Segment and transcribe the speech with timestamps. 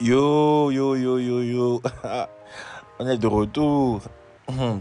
[0.00, 1.82] Yo, yo, yo, yo, yo.
[2.98, 4.00] On est de retour.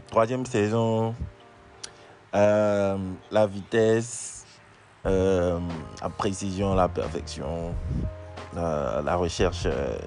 [0.08, 1.14] Troisième saison.
[2.33, 2.97] Euh,
[3.29, 4.46] la vitesse,
[5.05, 5.60] euh,
[6.01, 7.76] la précision, la perfection,
[8.55, 9.99] la recherche euh,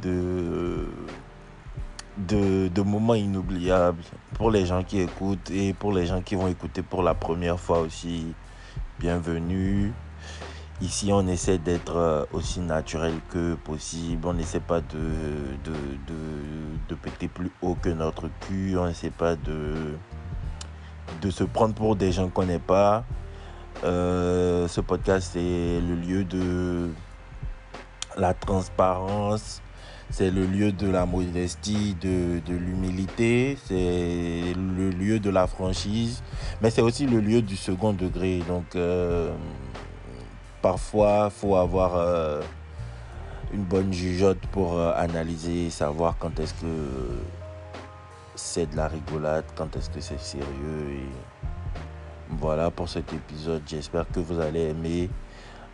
[0.00, 0.86] de,
[2.16, 4.02] de, de moments inoubliables
[4.34, 7.58] pour les gens qui écoutent et pour les gens qui vont écouter pour la première
[7.58, 8.34] fois aussi.
[8.98, 9.92] Bienvenue.
[10.80, 14.26] Ici, on essaie d'être euh, aussi naturel que possible.
[14.26, 14.98] On n'essaie pas de,
[15.64, 18.76] de, de, de péter plus haut que notre cul.
[18.76, 19.94] On n'essaie pas de,
[21.20, 23.04] de se prendre pour des gens qu'on n'est pas.
[23.84, 26.90] Euh, ce podcast, c'est le lieu de
[28.16, 29.62] la transparence.
[30.12, 33.58] C'est le lieu de la modestie, de, l'humilité.
[33.66, 36.22] C'est le lieu de la franchise.
[36.60, 38.40] Mais c'est aussi le lieu du second degré.
[38.46, 38.76] Donc...
[38.76, 39.32] Euh,
[40.62, 42.40] parfois, il faut avoir euh,
[43.52, 46.66] une bonne jugeote pour euh, analyser, savoir quand est-ce que
[48.34, 51.00] c'est de la rigolade, quand est-ce que c'est sérieux.
[52.30, 53.62] Voilà pour cet épisode.
[53.66, 55.10] J'espère que vous allez aimer.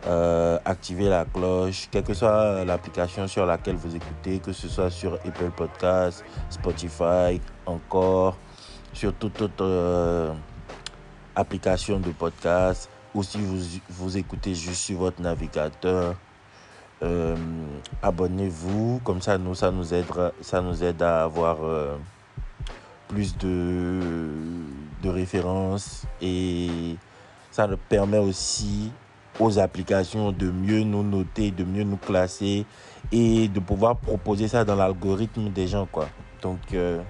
[0.07, 4.89] Euh, activer la cloche, quelle que soit l'application sur laquelle vous écoutez, que ce soit
[4.89, 8.37] sur Apple Podcast, Spotify, encore,
[8.93, 10.33] sur toute autre euh,
[11.35, 16.15] application de podcast ou si vous, vous écoutez juste sur votre navigateur,
[17.01, 17.35] euh,
[18.01, 19.01] abonnez-vous.
[19.03, 21.97] Comme ça, nous, ça nous aidera, ça nous aide à avoir euh,
[23.07, 23.99] plus de,
[25.01, 26.95] de références et
[27.51, 28.91] ça nous permet aussi
[29.39, 32.65] aux applications de mieux nous noter, de mieux nous classer
[33.11, 36.09] et de pouvoir proposer ça dans l'algorithme des gens, quoi.
[36.41, 37.01] Donc, euh,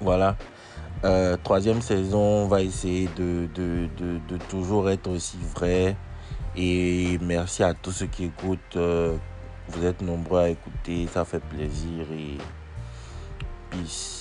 [0.00, 0.36] voilà.
[1.04, 5.96] Euh, troisième saison, on va essayer de, de, de, toujours être aussi vrai.
[6.56, 8.76] Et merci à tous ceux qui écoutent.
[8.76, 9.16] Euh,
[9.68, 12.36] vous êtes nombreux à écouter, ça fait plaisir et
[13.70, 14.19] peace.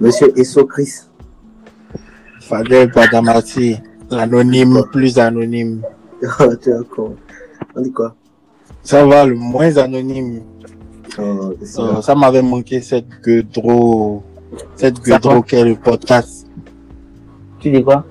[0.00, 1.08] Monsieur Essocris.
[2.40, 3.76] Fadel Badamati,
[4.10, 5.82] l'anonyme plus anonyme.
[6.40, 7.14] Oh, tu es con.
[7.74, 8.14] On dit quoi?
[8.82, 10.40] Ça va, le moins anonyme.
[11.18, 14.22] oh, Euh, ça m'avait manqué cette gueudreau,
[14.76, 16.46] cette gueudreau qu'est le podcast.
[17.60, 18.06] Tu dis quoi?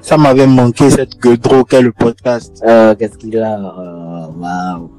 [0.00, 2.60] Ça m'avait manqué cette gueudreau qu'est le podcast.
[2.66, 3.56] euh, Qu'est-ce qu'il a?
[3.56, 4.90] Euh, Waouh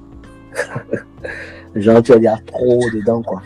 [1.76, 3.42] Genre, tu vas dire trop dedans, quoi.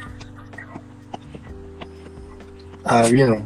[2.89, 3.41] Ah oui, non.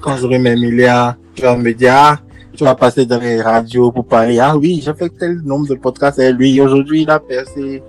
[0.00, 2.18] Quand j'aurai mes milliards, tu vas me dire, ah,
[2.56, 4.38] tu vas passer dans les radios pour parler.
[4.40, 6.60] Ah oui, j'ai fait tel nombre de podcasts avec lui.
[6.60, 7.82] Aujourd'hui, il a percé.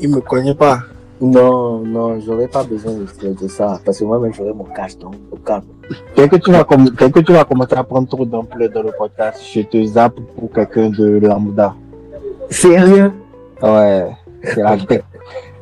[0.00, 0.80] Il me connaît pas.
[1.20, 3.78] Non, non, j'aurais pas besoin de, de ça.
[3.84, 5.62] Parce que moi-même, j'aurais mon cash, donc, au calme.
[6.16, 9.40] Dès que tu vas, que tu vas commencer à prendre trop d'ampleur dans le podcast,
[9.54, 11.74] je te zappe pour quelqu'un de lambda.
[12.48, 13.12] Sérieux?
[13.62, 14.08] Ouais,
[14.42, 14.76] c'est la,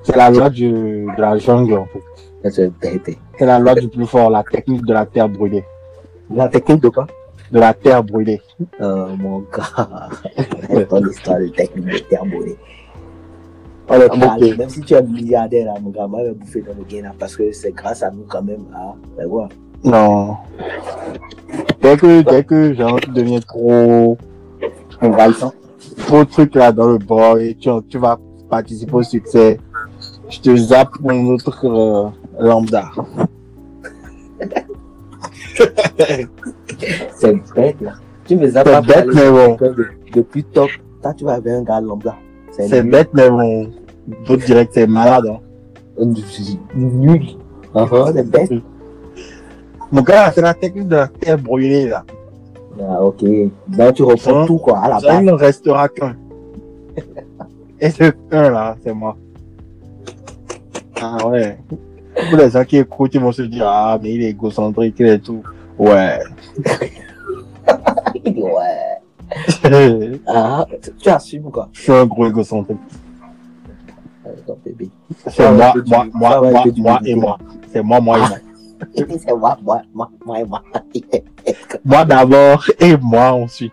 [0.02, 2.00] c'est la loi du, de la jungle, en fait.
[2.44, 2.72] C'est
[3.40, 5.64] la loi du plus fort, la technique de la terre brûlée.
[6.34, 7.06] La technique de quoi?
[7.52, 8.40] De la terre brûlée.
[8.80, 10.08] Euh, mon gars.
[10.88, 12.56] Ton histoire de technique de terre brûlée.
[13.88, 14.44] On est Ah, calme.
[14.52, 14.58] ok.
[14.58, 17.02] Même si tu es milliardaire, là, mon gars, moi, je vais bouffer dans le gain,
[17.02, 19.48] là, parce que c'est grâce à nous, quand même, à, ben, voilà.
[19.82, 20.36] Non.
[21.82, 24.16] Dès que, dès que, genre, tu deviens trop,
[25.02, 25.52] Envahissant.
[26.06, 28.18] trop de trucs là dans le bord et tu, tu vas
[28.50, 29.58] participer au succès,
[30.28, 32.90] je te zappe pour une autre euh, lambda.
[37.16, 37.92] C'est bête, là.
[38.26, 39.56] Tu me C'est pas bête, mais bon.
[39.56, 40.70] quelqu'un de, de plus top.
[41.02, 42.14] Toi, tu vas avec un gars lambda.
[42.50, 43.70] C'est bête, mais bon.
[44.26, 45.38] D'autres que c'est malade, hein.
[46.74, 47.22] Nul.
[47.74, 48.52] Uh-huh, c'est bête.
[49.92, 52.04] Mon gars, c'est la technique de la terre brûlée, là.
[52.80, 53.22] Ah, ok.
[53.68, 54.46] Donc, tu reprends Hein?
[54.46, 55.18] tout, quoi, à la Ça, base.
[55.20, 56.16] il ne restera qu'un.
[57.80, 59.16] Et ce un là, c'est moi.
[61.00, 61.58] Ah ouais.
[62.14, 65.06] Pour les gens qui écoutent, ils vont se dire, ah, mais il est égocentrique, il
[65.06, 65.42] est tout.
[65.78, 66.18] Ouais.
[68.26, 69.00] ouais.
[70.26, 70.66] Ah,
[70.98, 71.68] tu, assumes, quoi.
[71.72, 72.78] Je suis un gros égocentrique.
[75.28, 77.38] C'est moi, moi, moi, moi, moi et moi.
[77.72, 78.38] C'est moi, moi et moi.
[79.18, 80.62] c'est moi, moi, moi, moi, moi.
[81.84, 83.72] Moi d'abord et moi ensuite.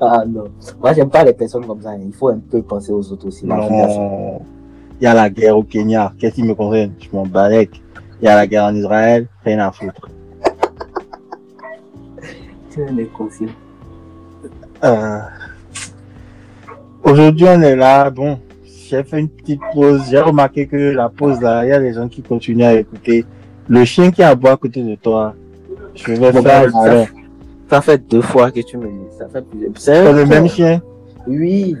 [0.00, 0.44] ah, non.
[0.80, 1.90] Moi, j'aime pas les personnes comme ça.
[1.90, 2.00] hein.
[2.04, 3.46] Il faut un peu penser aux autres aussi.
[3.46, 4.40] Non.
[5.02, 6.12] Il y a la guerre au Kenya.
[6.16, 6.92] Qu'est-ce qui me concerne?
[7.00, 7.82] Je m'en balèque.
[8.20, 9.26] Il y a la guerre en Israël.
[9.44, 10.08] Rien à foutre.
[12.70, 13.48] Tu es un inconscient.
[14.84, 15.18] Euh,
[17.02, 18.10] Aujourd'hui, on est là.
[18.10, 18.38] Bon,
[18.88, 20.02] j'ai fait une petite pause.
[20.08, 23.26] J'ai remarqué que la pause là, il y a des gens qui continuent à écouter.
[23.66, 25.34] Le chien qui aboie à côté de toi,
[25.96, 27.06] je vais Bon, faire un malin.
[27.68, 29.16] Ça fait deux fois que tu me dis.
[29.18, 29.72] Ça fait plusieurs.
[29.74, 30.80] C'est C'est le même chien?
[31.26, 31.76] Oui.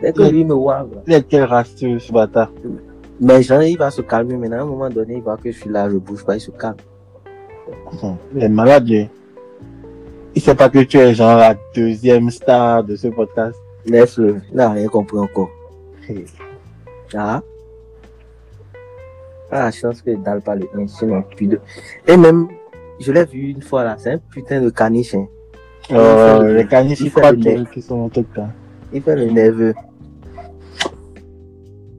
[0.00, 0.86] Dès que lui me voit.
[1.06, 2.52] Il est de quelle race ce bâtard?
[3.20, 4.58] Mais genre, il va se calmer maintenant.
[4.58, 6.50] À un moment donné, il voit que je suis là, je bouge pas, il se
[6.52, 6.76] calme.
[8.34, 9.08] Il est malade, lui.
[10.34, 13.58] Il sait pas que tu es genre la deuxième star de ce podcast.
[13.86, 14.40] Laisse-le.
[14.50, 15.50] Il n'a rien compris encore.
[17.14, 17.42] Ah.
[19.50, 21.60] Ah, chance que dalle pas le 1, sinon plus deux.
[22.06, 22.48] Et même,
[23.00, 25.14] je l'ai vu une fois là, c'est un putain de caniche.
[25.14, 25.26] hein.
[25.88, 27.70] Fait le- les caniches, il ils fait croient le mec.
[27.70, 28.48] qu'ils sont en tout cas.
[28.92, 29.74] Il fait le nerveux.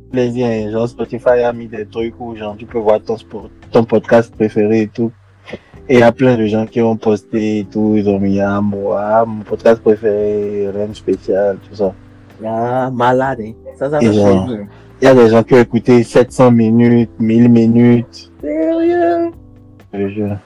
[0.09, 3.83] Plaisir, genre Spotify a mis des trucs où genre tu peux voir ton sport, ton
[3.83, 5.11] podcast préféré et tout.
[5.88, 8.39] Et il y a plein de gens qui ont posté et tout, ils ont mis
[8.39, 11.94] ah, moi, mon podcast préféré, rien de spécial, tout ça.
[12.45, 13.53] Ah, malade, hein.
[13.77, 14.50] Ça, ça genre-.
[15.01, 18.31] Il y a des gens qui ont écouté 700 minutes, 1000 minutes.
[18.41, 19.31] Sérieux?
[19.94, 20.38] je te jure.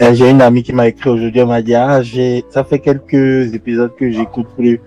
[0.00, 2.78] Ah, J'ai une amie qui m'a écrit aujourd'hui, elle m'a dit, ah, j'ai, ça fait
[2.78, 4.80] quelques épisodes que j'écoute plus.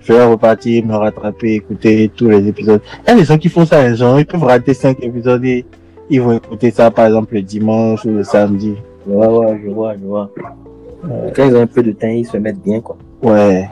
[0.00, 2.80] Je vais repartir, me rattraper, écouter tous les épisodes.
[3.06, 5.44] Il y a des gens qui font ça, hein, genre, ils peuvent rater cinq épisodes
[5.44, 5.64] et
[6.08, 8.74] ils vont écouter ça, par exemple, le dimanche ou le samedi.
[9.06, 10.30] Ouais, ouais, je vois, je vois.
[11.34, 12.96] Quand ils ont un peu de temps, ils se mettent bien, quoi.
[13.22, 13.68] Ouais.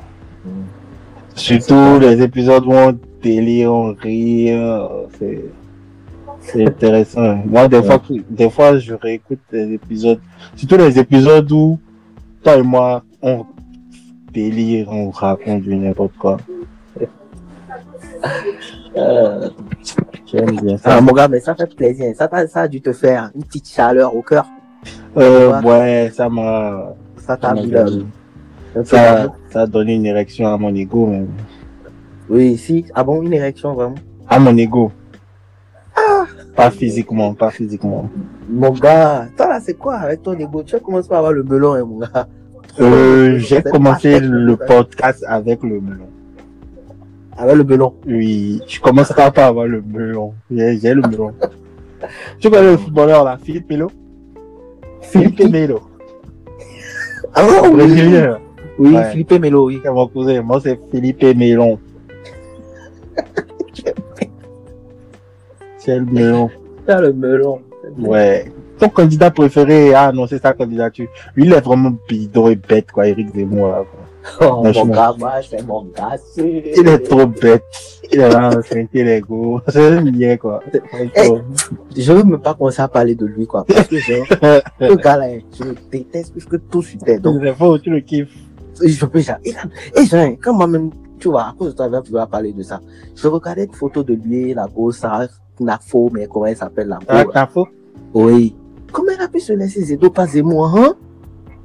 [1.35, 4.87] Surtout les épisodes où on délire, on rit, euh,
[5.19, 5.45] c'est,
[6.41, 7.37] c'est intéressant.
[7.47, 10.21] Moi, des fois, des fois, je réécoute les épisodes,
[10.57, 11.79] surtout les épisodes où
[12.43, 13.45] toi et moi, on
[14.39, 16.37] délire, on raconte du n'importe quoi.
[18.97, 19.49] Euh,
[20.27, 20.97] J'aime bien ça.
[20.97, 22.15] ah, mon gars, mais ça fait plaisir.
[22.17, 24.47] Ça, ça a dû te faire une petite chaleur au cœur.
[25.17, 28.05] Euh, ouais, ça m'a, Ça t'a mis peu
[28.85, 31.29] ça, ça a donné une érection à mon ego, même.
[32.29, 32.85] Oui, si.
[32.95, 33.95] Ah bon, une érection, vraiment?
[34.29, 34.93] À mon ego.
[36.55, 38.09] Pas physiquement, pas physiquement.
[38.49, 40.63] Mon gars, toi là, c'est quoi avec ton ego?
[40.63, 42.27] Tu commences par avoir le melon, hein, mon gars?
[42.81, 46.09] Euh, j'ai C'est commencé le podcast avec le melon.
[47.37, 47.95] Avec le melon.
[48.07, 50.35] Oui, je commence pas par avoir le melon.
[50.51, 51.33] J'ai j'ai le melon.
[52.39, 53.91] tu connais le footballeur là, Philippe Melo?
[55.03, 55.81] Philippe Melo.
[57.35, 58.15] Ah oui, oui
[58.79, 59.11] Ouais.
[59.11, 59.81] Philippe Melo, oui.
[59.83, 60.41] C'est mon cousin.
[60.43, 61.79] Moi, c'est Philippe Mélon.
[65.79, 66.51] C'est le melon.
[66.87, 67.61] T'as le melon.
[67.99, 68.53] Ouais.
[68.79, 71.09] Ton candidat préféré a annoncé sa candidature.
[71.35, 73.69] Lui, il est vraiment bidon et bête, quoi, Eric Zemmour.
[73.69, 74.05] là, quoi.
[74.49, 76.17] Oh, mon gars, moi, c'est mon gars.
[76.35, 77.63] c'est- Il est trop bête.
[78.13, 79.61] Il est là, c'est les go.
[79.69, 80.63] C'est un lien, quoi.
[81.15, 81.31] Eh,
[81.97, 83.65] Je veux même pas commencer à parler de lui, quoi.
[83.67, 84.27] Parce que genre,
[84.81, 85.27] le gars là,
[85.59, 87.21] je le déteste plus que tout sur terre.
[87.21, 88.29] Donc, c'est faux, tu le kiffes.
[88.85, 89.55] je peux genre, et,
[89.97, 92.81] et genre, quand moi-même, tu vois, à cause de toi, je vais parler de ça.
[93.17, 95.27] Je regardais une photo de lui, la grosse, ça,
[95.61, 97.67] Nafo, mais comment elle s'appelle, la Ah, go, t'as faux?
[98.15, 98.55] Oui.
[98.93, 100.95] Comment elle a pu se laisser Zedo pas Zemmour, hein?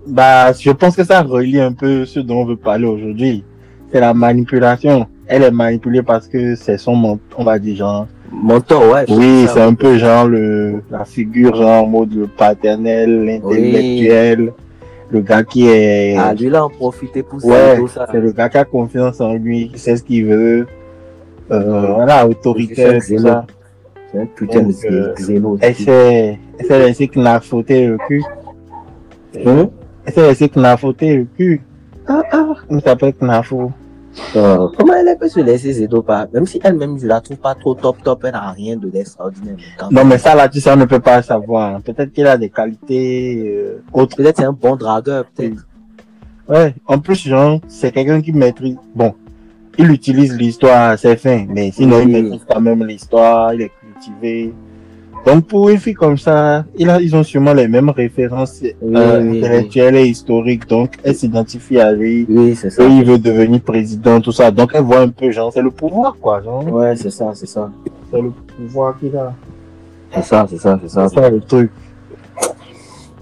[0.05, 3.43] Bah, je pense que ça relie un peu ce dont on veut parler aujourd'hui.
[3.91, 5.07] C'est la manipulation.
[5.27, 8.07] Elle est manipulée parce que c'est son, on va dire, genre.
[8.31, 9.05] Mentor, ouais.
[9.09, 14.53] Oui, c'est un peu genre le, la figure, genre, en mode le paternel, l'intellectuel.
[15.11, 18.07] Le gars qui est, Ah, lui, là, en profiter pour ouais, ça.
[18.11, 20.65] c'est le gars qui a confiance en lui, qui sait ce qu'il veut.
[21.51, 23.45] Euh, voilà, autoritaire, C'est tout ça.
[24.13, 25.59] C'est un putain de Donc.
[25.61, 28.23] Elle s'est, elle s'est laissé knafouter le cul.
[29.43, 29.69] Hein?
[30.05, 31.61] Elle s'est laissé knafouter le cul.
[32.07, 33.71] Ah, ah, on s'appelle knafou.
[34.35, 36.27] Euh, comment elle peut se laisser Zedo pas?
[36.31, 39.55] Même si elle-même, je la trouve pas trop top top, elle n'a rien de l'extraordinaire.
[39.89, 41.81] Non, mais ça, là, tu sais, on ne peut pas savoir.
[41.81, 44.15] Peut-être qu'il a des qualités euh, autres.
[44.15, 45.65] Peut-être c'est un bon dragueur, peut-être.
[46.47, 48.75] Ouais, en plus, genre, c'est quelqu'un qui maîtrise.
[48.93, 49.15] Bon,
[49.79, 52.21] il utilise l'histoire à ses fins, mais sinon, il Oui.
[52.21, 53.71] maîtrise quand même l'histoire, il est
[55.26, 59.95] Donc, pour une fille comme ça, ils ont sûrement les mêmes références euh, oui, intellectuelles
[59.95, 60.68] et historiques.
[60.68, 62.26] Donc, elle s'identifie à lui.
[62.28, 62.83] Oui, c'est ça.
[62.83, 64.52] Et il veut devenir président, tout ça.
[64.52, 66.42] Donc, elle voit un peu, genre, c'est le pouvoir, quoi.
[66.42, 67.72] Genre, Ouais, c'est ça, c'est ça.
[68.12, 69.33] c'est le pouvoir qu'il a.
[70.14, 71.07] C'est ça, c'est ça, c'est ça.
[71.07, 71.72] C'est ça le truc.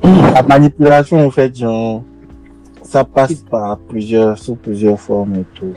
[0.04, 2.04] La manipulation, en fait, genre,
[2.82, 5.74] ça passe par plusieurs, sous plusieurs formes et tout.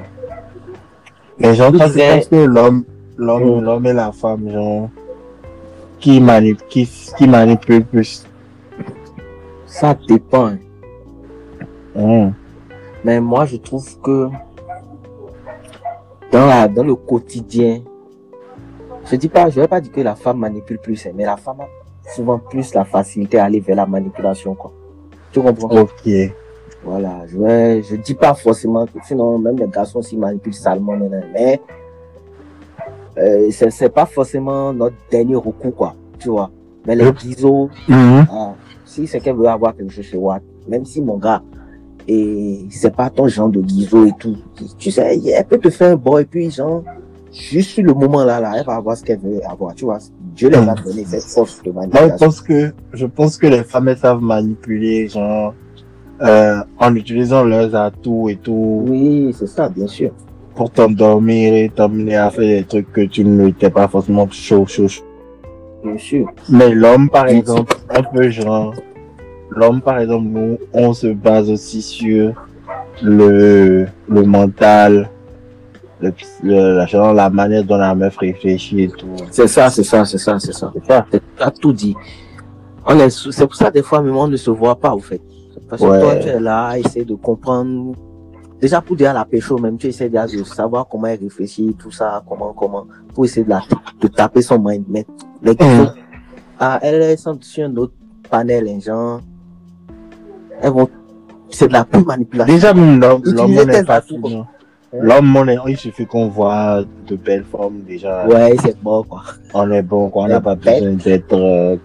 [1.38, 2.84] Mais genre, tu penses que l'homme,
[3.16, 3.64] l'homme, Mm.
[3.64, 4.88] l'homme et la femme, genre,
[6.00, 8.24] qui manipule, qui, qui manipule plus.
[9.66, 10.46] Ça dépend.
[10.46, 10.58] hein.
[11.94, 12.32] Mm.
[13.04, 14.28] Mais moi, je trouve que
[16.32, 17.80] dans, la, dans le quotidien,
[19.10, 21.36] je dis pas, je vais pas dire que la femme manipule plus, hein, mais la
[21.36, 24.72] femme a souvent plus la facilité à aller vers la manipulation, quoi.
[25.32, 25.68] Tu comprends?
[25.80, 26.08] Ok.
[26.84, 30.94] Voilà, je vais, je dis pas forcément que sinon même les garçons s'y manipulent salement,
[31.32, 31.60] mais
[33.18, 36.50] euh, c'est c'est pas forcément notre dernier recours, quoi, tu vois.
[36.86, 38.26] Mais les biseaux, Mhm.
[38.30, 38.54] ah,
[38.84, 41.42] si c'est qu'elle veut avoir quelque chose chez Watt, même si mon gars,
[42.06, 44.36] et c'est pas ton genre de guiseau et tout,
[44.78, 46.82] tu sais, elle peut te faire un boy, et puis genre,
[47.32, 49.98] juste sur le moment là, là, elle va avoir ce qu'elle veut avoir, tu vois.
[50.36, 52.26] Dieu les a donné cette force de Moi, je manipulation.
[52.26, 55.54] pense que, je pense que les femmes, elles savent manipuler, genre,
[56.20, 60.10] euh, en utilisant leurs atouts et tout, Oui, c'est ça, bien sûr.
[60.54, 64.88] Pour t'endormir et t'amener à faire des trucs que tu n'étais pas forcément chaud, chaud,
[64.88, 65.04] chaud.
[65.84, 66.26] Bien sûr.
[66.48, 68.72] Mais l'homme, par exemple, un peu genre,
[69.50, 72.32] l'homme, par exemple, nous, on se base aussi sur
[73.02, 75.10] le, le mental,
[76.00, 79.08] le, le- la, manière dont la meuf réfléchit et tout.
[79.30, 80.72] C'est ça, c'est ça, c'est ça, c'est ça.
[80.74, 81.06] C'est ça.
[81.10, 81.94] Tu as tout dit.
[82.86, 85.20] On est c'est pour ça, des fois, même on ne se voit pas, au fait.
[85.68, 86.00] Parce que Ouais.
[86.00, 87.94] toi, tu es là, essayer de comprendre.
[88.60, 91.74] Déjà, pour dire à la pécho, même, tu essaies déjà de savoir comment elle réfléchit,
[91.78, 93.60] tout ça, comment, comment, pour essayer de la,
[94.00, 94.84] de taper son mind.
[94.88, 95.04] Mais,
[95.42, 95.90] les Mhm.
[96.60, 97.92] ah, elles, elles sont sur un autre
[98.30, 99.20] panel, les gens.
[100.62, 100.88] Elles vont,
[101.50, 102.54] c'est de la pure manipulation.
[102.54, 104.18] Déjà, même l'homme, l'homme, est atouts.
[104.18, 104.46] non.
[104.96, 108.24] L'homme, on est, il suffit qu'on voit de belles formes, déjà.
[108.28, 109.22] Ouais, c'est bon, quoi.
[109.52, 110.24] On est bon, quoi.
[110.24, 110.84] On n'a pas Bête.
[110.84, 111.76] besoin d'être euh,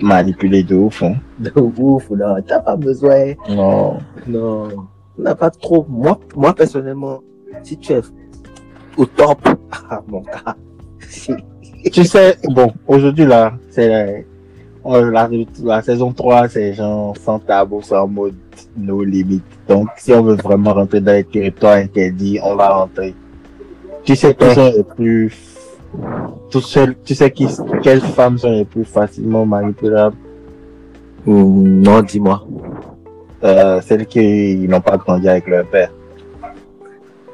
[0.00, 1.16] manipulé de ouf, hein.
[1.38, 3.34] De ouf, non, t'as pas besoin.
[3.50, 3.98] Non.
[4.26, 5.86] Non, on n'a pas trop.
[5.88, 7.20] Moi, moi personnellement,
[7.62, 8.00] si tu es
[8.96, 9.38] au top,
[9.90, 10.56] ah, mon gars,
[11.92, 14.22] tu sais, bon, aujourd'hui, là, c'est la,
[14.86, 15.28] euh, la,
[15.62, 18.34] la saison 3, c'est genre sans tabou, sans mode,
[18.76, 19.42] nos limites.
[19.68, 23.14] Donc, si on veut vraiment rentrer dans les territoires interdits, on va rentrer.
[24.04, 25.56] Tu sais qui sont les plus,
[26.50, 27.46] tout seul, tu sais qui,
[27.82, 30.16] quelles femmes sont les plus facilement manipulables?
[31.26, 32.46] Non, dis-moi.
[33.44, 35.90] Euh, celles qui n'ont pas grandi avec leur père.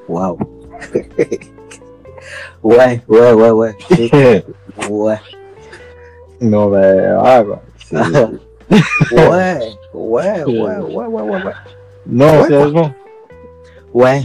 [0.09, 0.38] Waouh.
[2.62, 3.76] ouais, ouais, ouais, ouais.
[4.88, 5.19] Ouais.
[6.40, 7.45] non, ben, ah,
[7.79, 7.97] c'est-
[9.12, 9.59] Ouais,
[9.95, 11.52] ouais, ouais, ouais, ouais, ouais, ouais.
[12.07, 12.90] non, Ouais, sérieusement.
[13.93, 14.23] Ouais,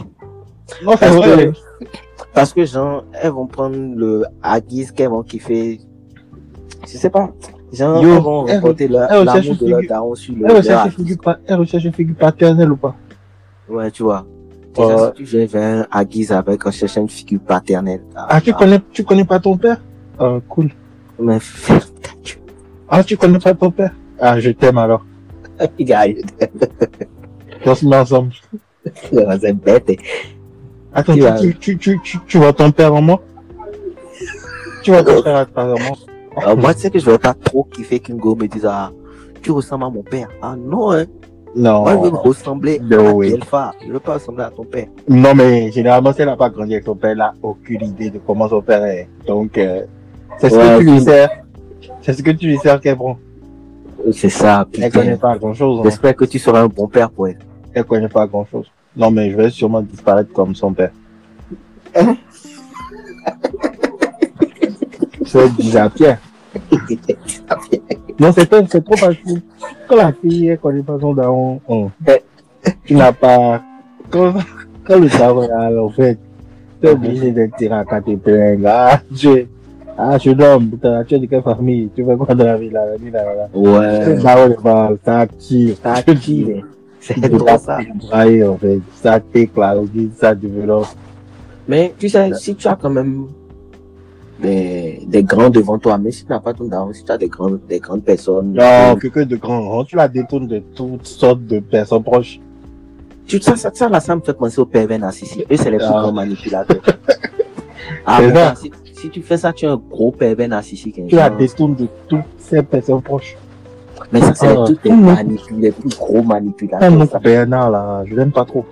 [0.84, 1.48] Non, c'est parce vrai.
[1.48, 1.86] que,
[2.34, 5.80] parce que genre, elles vont prendre le Aguise qu'elles vont kiffer.
[6.88, 7.30] Je sais pas.
[7.74, 11.18] Genre, leur- elles l'amour recherchent de leur une daron sur le Elle recherche, une figure,
[11.22, 12.96] pa- elle recherche une figure paternelle ou pas?
[13.70, 14.26] Ouais, tu vois.
[14.76, 15.12] Déjà, Ouais.
[15.18, 18.02] si tu viens un Aguise avec en cherchant une figure paternelle.
[18.16, 19.82] Ah, tu connais, tu connais pas ton père?
[20.20, 20.70] Ah, cool.
[21.20, 22.44] Mais ferme ta gueule.
[22.90, 23.92] Ah, tu connais pas ton père?
[24.20, 25.06] Ah, je t'aime alors.
[25.80, 26.06] Gars,
[27.66, 28.34] On se met ensemble.
[29.42, 29.92] c'est bête.
[30.94, 33.22] Attends, Tu tu, vas- tu, tu, tu, tu, tu vois ton père en moi?
[34.84, 35.98] Tu vois ton père en moi?
[36.48, 38.92] Euh, moi, tu sais que je vais pas trop kiffer qu'une go me dise, ah,
[39.42, 40.28] tu ressembles à mon père.
[40.42, 41.06] Ah non, hein.
[41.56, 42.18] Moi, je veux Non.
[42.22, 43.32] ressembler No à way.
[43.32, 43.72] Delpha.
[43.88, 44.88] Je veux pas ressembler à ton père.
[45.08, 48.10] Non, mais généralement, si elle n'a pas grandi avec son père, elle n'a aucune idée
[48.10, 49.08] de comment son père est.
[49.26, 49.84] Donc, euh,
[50.38, 51.30] c'est ce Ouais, que tu lui sers.
[52.02, 53.18] C'est ce que tu lui sers qu'elle prend.
[54.12, 55.18] C'est ça, Elle connaît putain.
[55.30, 55.80] pas grand chose.
[55.84, 57.40] J'espère que tu seras un bon père pour elle.
[57.74, 58.70] Elle connaît pas grand chose.
[58.98, 60.92] Non, mais je vais sûrement disparaître comme son père.
[65.36, 66.20] C'est déjà Pierre.
[68.18, 69.42] Non, c'est trop facile.
[69.90, 71.90] Quand la fille, connaît pas son daron, oh,
[72.86, 73.62] tu n'as pas,
[74.10, 74.34] quand,
[74.86, 76.18] quand le daron est là, en fait,
[76.82, 78.66] tu es obligé de tirer à quatre épingles.
[78.66, 79.46] Ah, je,
[79.98, 81.90] ah, je dorme, putain, tu es de quelle famille?
[81.94, 83.50] Tu fais quoi dans la vie, là, la vie, là, là?
[83.54, 84.16] Ouais.
[84.16, 85.76] est pas, ça tire.
[85.84, 86.64] Ça tire.
[87.02, 87.80] C'est trop ça.
[87.80, 88.80] en fait.
[88.94, 89.80] Ça t'éclate,
[90.16, 90.88] ça développe.
[91.68, 93.28] Mais tu sais, si tu as quand même
[94.40, 97.18] des, des grands devant toi, mais si tu n'as pas ton daron, si tu as
[97.18, 101.46] des grandes, des grandes personnes, Non, quelqu'un de grand tu la détournes de toutes sortes
[101.46, 102.40] de personnes proches.
[103.28, 105.46] tu ça, ça, ça, là, ça me fait penser aux pervers narcissiques.
[105.52, 106.02] Eux, c'est les plus Ah.
[106.02, 106.82] grands manipulateurs.
[108.06, 111.00] ah, gars, si, si tu fais ça, tu es un gros pervers narcissique.
[111.08, 113.38] Tu la détournes de toutes ces personnes proches.
[114.12, 114.66] Mais ça, c'est Ah.
[114.68, 116.92] les les, manipul- les plus gros Ah, manipulateurs.
[116.92, 117.20] mon ça.
[117.20, 118.66] Bernard, là, je l'aime pas trop.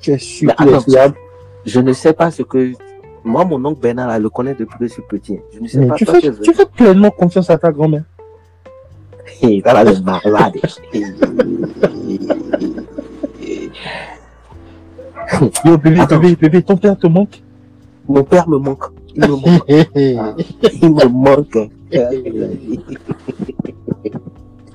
[0.00, 0.18] Tu es Mais
[0.80, 1.14] fiable.
[1.64, 2.72] Je ne sais pas ce que.
[3.24, 5.38] Moi, mon oncle Bernard, là, le connaît depuis que je suis petit.
[5.54, 8.04] Je ne sais Mais pas tu fais, tu fais pleinement confiance à ta grand-mère.
[9.40, 10.54] Hey, ça, là, le malade.
[15.64, 16.18] Yo, bébé, Attends.
[16.18, 17.40] bébé, bébé, ton père te manque?
[18.08, 18.84] Mon père me manque.
[19.14, 19.64] Il me manque.
[20.82, 21.70] Il me manque.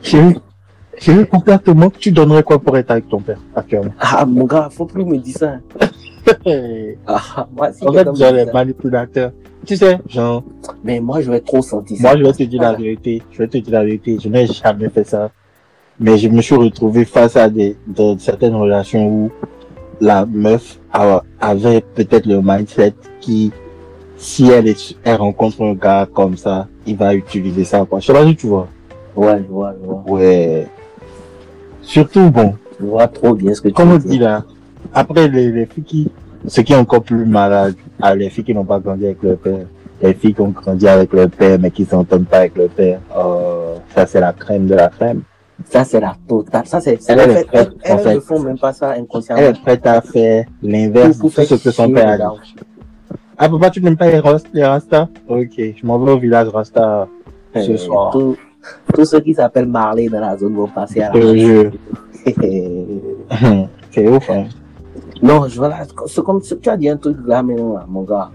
[0.02, 0.40] Chérie,
[0.98, 1.98] chérie, ton père te manque.
[1.98, 3.94] Tu donnerais quoi pour être avec ton père, actuellement?
[4.00, 5.58] Ah, mon gars, faut plus me dire ça.
[7.08, 9.32] Ah, moi, si En fait, genre, les manipulateurs.
[9.66, 10.44] Tu sais, genre,
[10.84, 12.04] Mais moi, je vais trop sentir ça.
[12.04, 13.22] moi, je vais te dire la vérité.
[13.32, 14.18] Je vais te dire la vérité.
[14.22, 15.32] Je n'ai jamais fait ça.
[16.00, 19.32] Mais je me suis retrouvé face à des, de certaines relations où
[20.00, 20.80] la meuf
[21.40, 23.52] avait peut-être le mindset qui,
[24.16, 28.00] si elle, est, elle rencontre un gars comme ça, il va utiliser ça, quoi.
[28.00, 28.68] Je sais pas si tu vois.
[29.16, 30.04] Ouais, je vois, je vois.
[30.08, 30.68] Ouais.
[31.82, 34.44] Surtout, bon, Je vois trop bien ce que tu comme on dit là,
[34.94, 36.12] après les, les filles qui,
[36.48, 39.38] ce qui est encore plus malade, ah, les filles qui n'ont pas grandi avec leur
[39.38, 39.66] père,
[40.02, 43.00] les filles qui ont grandi avec leur père mais qui s'entendent pas avec leur père,
[43.18, 45.22] euh, ça c'est la crème de la crème.
[45.66, 46.68] Ça, c'est la totale.
[46.68, 48.16] Ça, c'est, Elle en est prête, en fait.
[48.16, 49.42] ne font même pas ça inconsciemment.
[49.42, 52.24] Elle est prête à faire l'inverse de tout ce que son père a dit.
[53.40, 54.22] Ah papa, tu n'aimes pas les,
[54.54, 57.08] les Rasta Ok, je m'en vais au village Rasta
[57.56, 58.12] ce Euh, soir.
[58.12, 58.38] Tous
[58.94, 61.20] tous ceux qui s'appellent Marley dans la zone vont passer à la.
[63.92, 64.46] C'est ouf, hein.
[65.22, 68.04] Non, je voilà, c'est comme ce- tu as dit un truc là maintenant, là, mon
[68.04, 68.30] gars.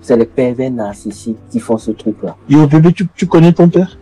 [0.00, 2.36] C'est les pervers narcissiques qui font ce truc-là.
[2.48, 3.96] Yo bébé, tu, tu connais ton père?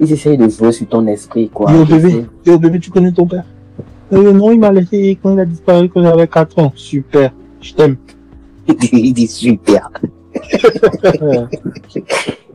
[0.00, 1.70] Ils essayent de jouer sur ton esprit, quoi.
[1.72, 3.44] Yo bébé, yo bébé, tu connais ton père?
[4.12, 6.72] Euh, Non, il m'a laissé quand il a disparu quand j'avais 4 ans.
[6.74, 7.96] Super, je t'aime.
[8.92, 9.90] Il dit super.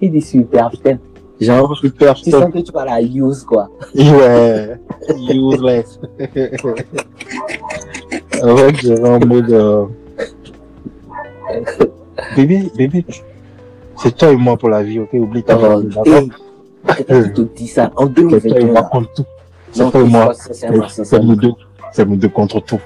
[0.01, 0.97] Il dit super, putain.
[1.41, 2.41] Genre, Super, je tu t'aime.
[2.41, 3.69] sens que tu vas la use, quoi.
[3.95, 4.79] Ouais,
[5.19, 5.99] useless.
[8.33, 9.51] fait, j'avais en mode.
[9.51, 9.85] euh,
[12.35, 13.21] Bébé, bébé, tu-
[13.97, 15.09] c'est toi et moi pour la vie, ok?
[15.13, 15.81] Oublie ta Oh,
[16.95, 18.65] quelqu'un qui te dit ça en C'est toi et 2021.
[18.65, 18.89] moi là.
[18.91, 19.25] contre tout.
[19.71, 20.33] C'est toi et tu moi.
[20.33, 21.51] C'est nous deux.
[21.91, 22.79] C'est nous deux contre tout.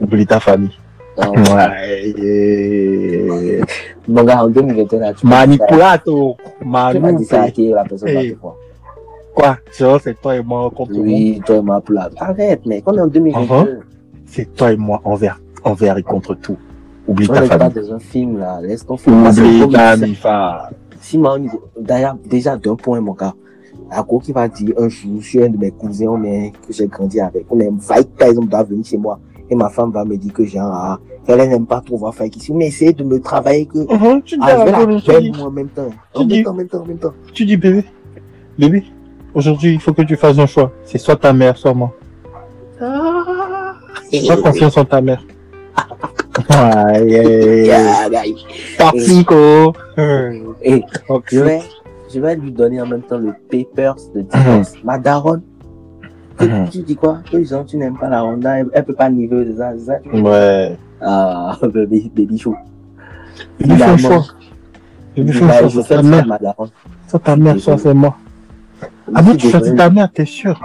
[0.00, 0.76] Oublie ta famille.
[1.18, 2.08] Non, Ouais.
[2.18, 3.60] et-
[4.08, 6.36] Mon gars, en 2021, là, tu ça- Manipulato.
[6.60, 8.34] tu dit ça qui la personne Hey.
[8.34, 8.54] te voir.
[9.34, 9.56] Quoi?
[9.78, 11.00] Genre, c'est toi et moi contre tout?
[11.00, 12.10] Oui, toi et moi pour la.
[12.18, 13.80] Arrête, mec, on est en 2022.
[14.26, 16.56] C'est toi et moi envers, envers et contre tout.
[17.08, 17.88] Oublie On ta n'est pas famille.
[17.88, 19.24] dans un film là, laisse ton film.
[19.26, 20.70] Oublie ta mifa.
[21.00, 21.38] Si moi,
[21.80, 23.34] d'ailleurs, déjà d'un point, mon gars,
[23.90, 26.52] à quoi qui va dire un jour, je suis un de mes cousins, on est,
[26.66, 29.92] que j'ai grandi avec, on est Fight Tyson doit venir chez moi, et ma femme
[29.92, 32.92] va me dire que genre, ah, qu'elle n'aime pas trop voir Fight ici, mais essaye
[32.92, 35.68] de me travailler que, Mhm, Tu dis, ah, je vais la peine, moi, en même
[35.68, 35.88] temps.
[36.12, 37.12] Tu En dis- même temps, en même temps, en même temps.
[37.32, 37.84] tu dis, bébé,
[38.58, 38.82] bébé,
[39.32, 40.72] aujourd'hui, il faut que tu fasses un choix.
[40.84, 41.94] C'est soit ta mère, soit moi.
[44.28, 45.22] Pas confiance en ta mère.
[51.08, 51.24] Ok.
[51.32, 51.60] je vais,
[52.12, 54.74] je vais lui donner en même temps le papers de divorce.
[54.84, 55.42] Ma daronne,
[56.38, 56.68] que Mhm.
[56.70, 57.18] tu dis quoi?
[57.30, 59.98] Que tu n'aimes pas la Honda, elle, peut pas niveler c'est ça?
[60.12, 60.76] Ouais.
[61.00, 62.38] Ah, baby, baby
[65.32, 65.68] fais Bah, un choix.
[65.68, 66.26] je Soit fais ta mère,
[67.08, 68.16] soit ta mère, soit c'est moi.
[69.14, 70.60] Ah bon, tu choisis ta mère, t'es sûr?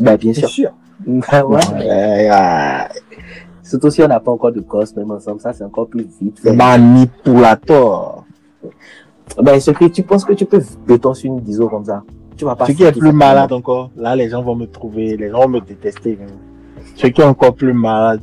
[0.00, 0.72] Bah, bien sûr?
[1.06, 2.88] Bah, ouais?
[3.62, 6.40] Surtout si on n'a pas encore de cause, même ensemble, ça c'est encore plus vite
[6.40, 6.52] fait.
[6.52, 8.24] Manipulator.
[9.42, 12.02] Ben, ce que tu penses que tu peux béton sur une diso comme ça?
[12.36, 15.16] Tu vas pas Ce qui est plus malade encore, là, les gens vont me trouver,
[15.16, 16.16] les gens vont me détester.
[16.16, 16.30] même.
[16.96, 18.20] Ce qui est encore plus malade,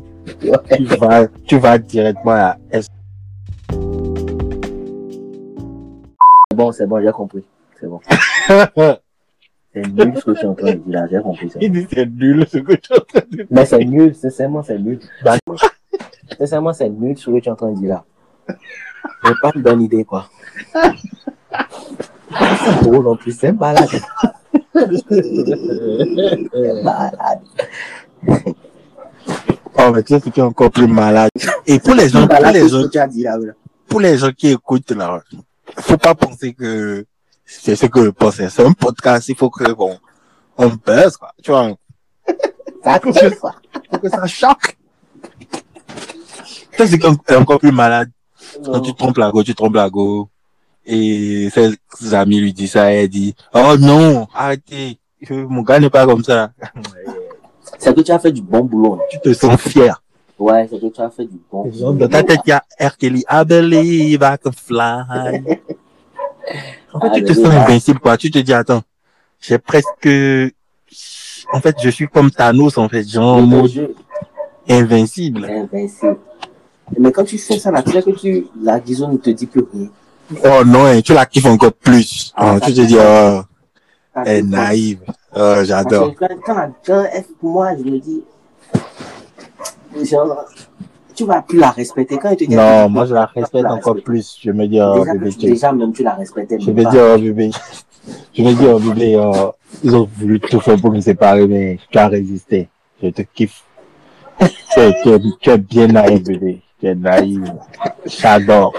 [0.76, 2.88] tu vas, tu vas directement à S.
[6.56, 7.46] Bon, c'est bon, j'ai compris.
[7.80, 8.00] C'est bon.
[9.76, 11.60] C'est nul ce que tu es en train de dire là, j'ai compris ça.
[11.62, 13.46] Il dit c'est nul ce que tu es en train de dire.
[13.52, 15.02] Mais c'est nul, sincèrement, c'est nul.
[16.38, 18.06] Sincèrement, c'est nul ce que tu es en train de dire là.
[19.26, 20.30] J'ai pas une bonne idée, quoi.
[22.64, 23.90] C'est drôle en plus, c'est malade.
[24.74, 25.04] C'est
[26.82, 27.42] malade.
[29.78, 31.32] Oh, mais tu sais est encore plus malade.
[31.68, 32.84] Et pour les gens, C'est pour les gens,
[33.90, 35.22] pour les gens qui écoutent là,
[35.80, 37.06] faut pas penser que
[37.45, 38.36] c'est ce que je pense.
[38.36, 39.97] C'est un podcast, il faut que, bon,
[40.58, 41.34] on buzz, quoi.
[41.43, 41.71] Tu vois,
[42.84, 43.55] Ça te fait quoi
[43.91, 44.77] faut que ça choque.
[45.49, 48.12] Tu sais ce qui est encore plus malade.
[48.63, 50.29] Quand tu trompes la go, tu trompes la go.
[50.86, 56.05] Et ses amis lui disent ça, elle dit, oh non, arrêtez, mon gars n'est pas
[56.05, 56.51] comme ça.
[57.79, 58.99] C'est que tu as fait du bon boulot.
[59.10, 60.01] Tu te sens fier.
[60.38, 62.63] Ouais, c'est que tu as fait du bon Genre, Dans ta tête, il y a
[62.79, 62.97] R.
[62.97, 65.43] Kelly, I believe I can fly.
[66.95, 68.17] En fait, tu te sens invincible, quoi.
[68.17, 68.81] Tu te dis, attends,
[69.41, 70.08] j'ai presque,
[71.53, 73.39] en fait, je suis comme Thanos, en fait, genre,
[74.67, 75.49] invincible.
[75.49, 76.17] invincible.
[76.97, 79.47] Mais quand tu fais ça là, tu sais que tu, la guison ne te dit
[79.47, 79.89] plus rien.
[80.43, 82.31] Oh non, hein, tu la kiffes encore plus.
[82.36, 83.41] Ah, Oh, tu te dis, oh,
[84.13, 84.99] Ça, elle est naïve.
[85.36, 86.13] Oh, j'adore.
[86.17, 87.05] Quand, quand,
[87.39, 88.23] pour moi, je me dis,
[90.03, 90.45] genre,
[91.15, 92.17] tu vas plus la respecter.
[92.17, 94.38] Quand elle te dit, Non, tu moi, je la respecte encore plus.
[94.41, 96.60] Je me dis, oh, Déjà, bébé, tu- tu- déjà, même tu la respectais.
[96.60, 96.89] Je pas.
[96.91, 97.51] dire, oh, bébé,
[98.34, 101.80] je vais dire, oh, bébé, oh, ils ont voulu tout faire pour nous séparer, mais
[101.89, 102.69] tu as résisté.
[103.01, 103.63] Je te kiffe.
[104.39, 106.62] tu, es, tu, es, tu es bien naïf, bébé.
[106.80, 107.39] Tu es naïf.
[108.06, 108.73] J'adore.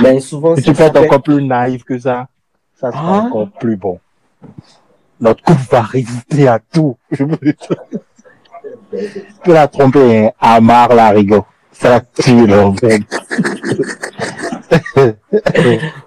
[0.00, 2.28] Mais souvent, Si tu peux être encore plus naïf que ça,
[2.74, 3.26] ça sera Ah.
[3.26, 3.98] encore plus bon.
[5.20, 6.96] notre couple va résister à tout.
[7.12, 7.38] Je peux,
[9.52, 10.30] la tromper, hein.
[10.40, 11.44] Amar Larigot.
[11.72, 13.02] Ça tue, là, en fait.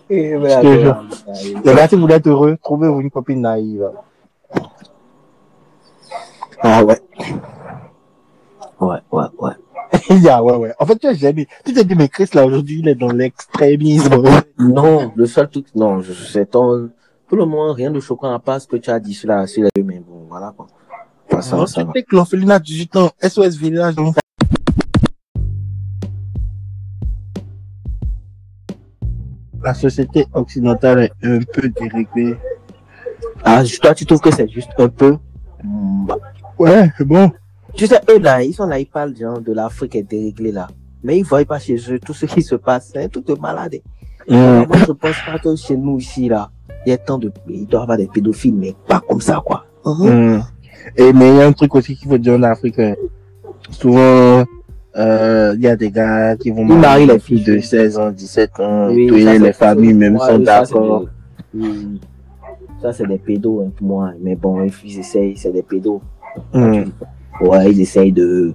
[0.10, 1.04] Et Je te jure.
[1.66, 3.90] Les gars, si vous êtes heureux, trouvez-vous une copine naïve.
[6.62, 7.00] Ah ouais.
[8.80, 9.52] Ouais, ouais, ouais.
[10.10, 10.74] Il y a, ouais, ouais.
[10.80, 11.48] En fait, tu as gêné.
[11.66, 14.22] Tu t'es dit, mais Chris, là, aujourd'hui, il est dans l'extrémisme.
[14.60, 16.90] Non, le seul truc, non, je c'est ton,
[17.28, 19.48] pour le moment, rien de choquant à part ce que tu as dit sur la,
[19.48, 20.68] sur deux, mais bon, voilà, quoi.
[21.32, 21.88] Enfin, ça, Non, ça va.
[21.94, 23.10] c'était que l'orpheline a 18 ans.
[23.22, 23.96] SOS Village.
[29.66, 32.38] La société occidentale est un peu déréglée.
[33.44, 35.18] Ah, toi, tu trouves que c'est juste un peu,
[35.64, 36.18] Mm, bah,
[36.60, 37.32] Ouais, c'est bon.
[37.74, 40.68] Tu sais, eux là, ils sont là, ils parlent genre de l'Afrique est déréglée là.
[41.04, 42.92] Mais ils voient pas chez eux tout ce qui se passe.
[42.94, 43.78] C'est un truc de malade.
[44.28, 46.52] Moi, je pense pas que chez nous ici là,
[46.86, 49.42] il y a tant de, il doit y avoir des pédophiles, mais pas comme ça
[49.44, 49.66] quoi.
[49.84, 50.44] Hum.
[50.96, 52.78] Et mais il y a un truc aussi qu'il faut dire en Afrique.
[52.80, 52.94] hein.
[53.72, 54.44] Souvent,
[54.98, 58.12] euh, il y a des gars qui vont Ils marient les filles de 16 ans,
[58.12, 58.88] 17 ans.
[58.90, 61.06] Oui, et puis ça, les familles même sont d'accord.
[62.82, 64.12] Ça, c'est des pédos hein, pour moi.
[64.22, 66.02] Mais bon, ils essayent, c'est des pédos.
[66.54, 66.86] Hum.
[67.42, 68.54] Ouais, ils essayent de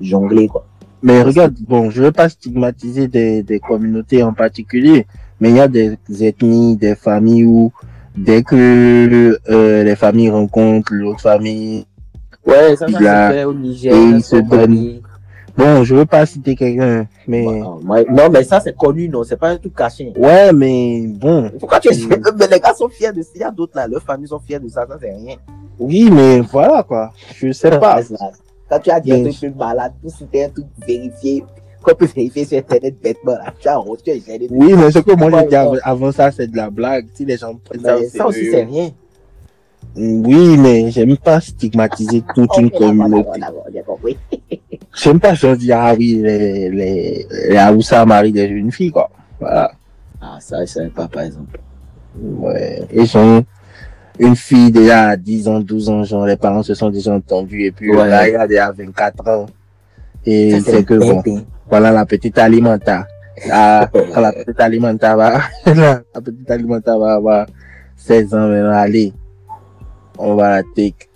[0.00, 0.66] jongler quoi.
[1.02, 5.06] Mais regarde, bon, je veux pas stigmatiser des, des communautés en particulier,
[5.38, 7.72] mais il y a des ethnies, des familles où
[8.16, 11.86] dès que euh, les familles rencontrent l'autre famille,
[12.46, 13.94] Ouais, ça, ça au Niger.
[13.94, 15.00] et ils se donnent.
[15.56, 18.04] Bon, je veux pas citer quelqu'un, mais ouais.
[18.10, 19.22] Non, mais ça, c'est connu, non.
[19.24, 20.12] C'est pas un truc caché.
[20.16, 21.96] ouais, mais bon, Pourquoi tu es
[22.38, 23.28] Mais les gars sont fiers de ça?
[23.34, 24.86] Il y a d'autres là, leurs familles sont fiers de ça.
[24.88, 25.36] Ça, c'est rien.
[25.78, 28.00] oui, mais voilà quoi, je sais pas.
[28.68, 31.44] Quand tu as dit un Mais- truc plus malade, tout c'était un truc vérifié,
[31.82, 33.52] qu'on peut vérifier sur Internet bêtement, là.
[33.60, 34.48] Tu as honte, tu es gêné.
[34.50, 37.06] Oui, mais ce que moi j'ai dit avant ça, c'est de la blague.
[37.14, 38.90] Si les gens prennent ça, ça aussi, c'est rien.
[39.96, 43.38] Oui, mais j'aime pas stigmatiser toute une d'accord, communauté.
[43.38, 44.18] d'accord, d'accord, j'ai compris.
[44.94, 49.10] J'aime pas genre dire, ah oui, les, les, les Haoussa marient des jeunes filles, quoi.
[49.40, 49.72] Voilà.
[50.20, 51.58] Ah, ça, je savais pas, par exemple.
[52.18, 52.82] Ouais.
[52.94, 53.44] Ils sont
[54.18, 57.64] une fille déjà à 10 ans, 12 ans, genre, les parents se sont déjà entendus,
[57.64, 58.08] et puis Ouais.
[58.08, 59.46] là, il a déjà 24 ans.
[60.24, 61.22] Et Ça, c'est que bon,
[61.68, 63.06] voilà la petite alimenta.
[63.48, 65.74] La, la petite alimenta va, la,
[66.14, 67.46] la petite alimenta va avoir
[67.96, 69.12] 16 ans, maintenant, allez.
[70.16, 71.08] On va la take.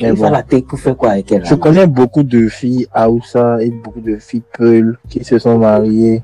[0.00, 0.26] Mais Il bon.
[0.26, 1.44] faut la tête pour faire quoi avec elle?
[1.44, 6.22] Je connais beaucoup de filles Aoussa et beaucoup de filles Peul qui se sont mariées.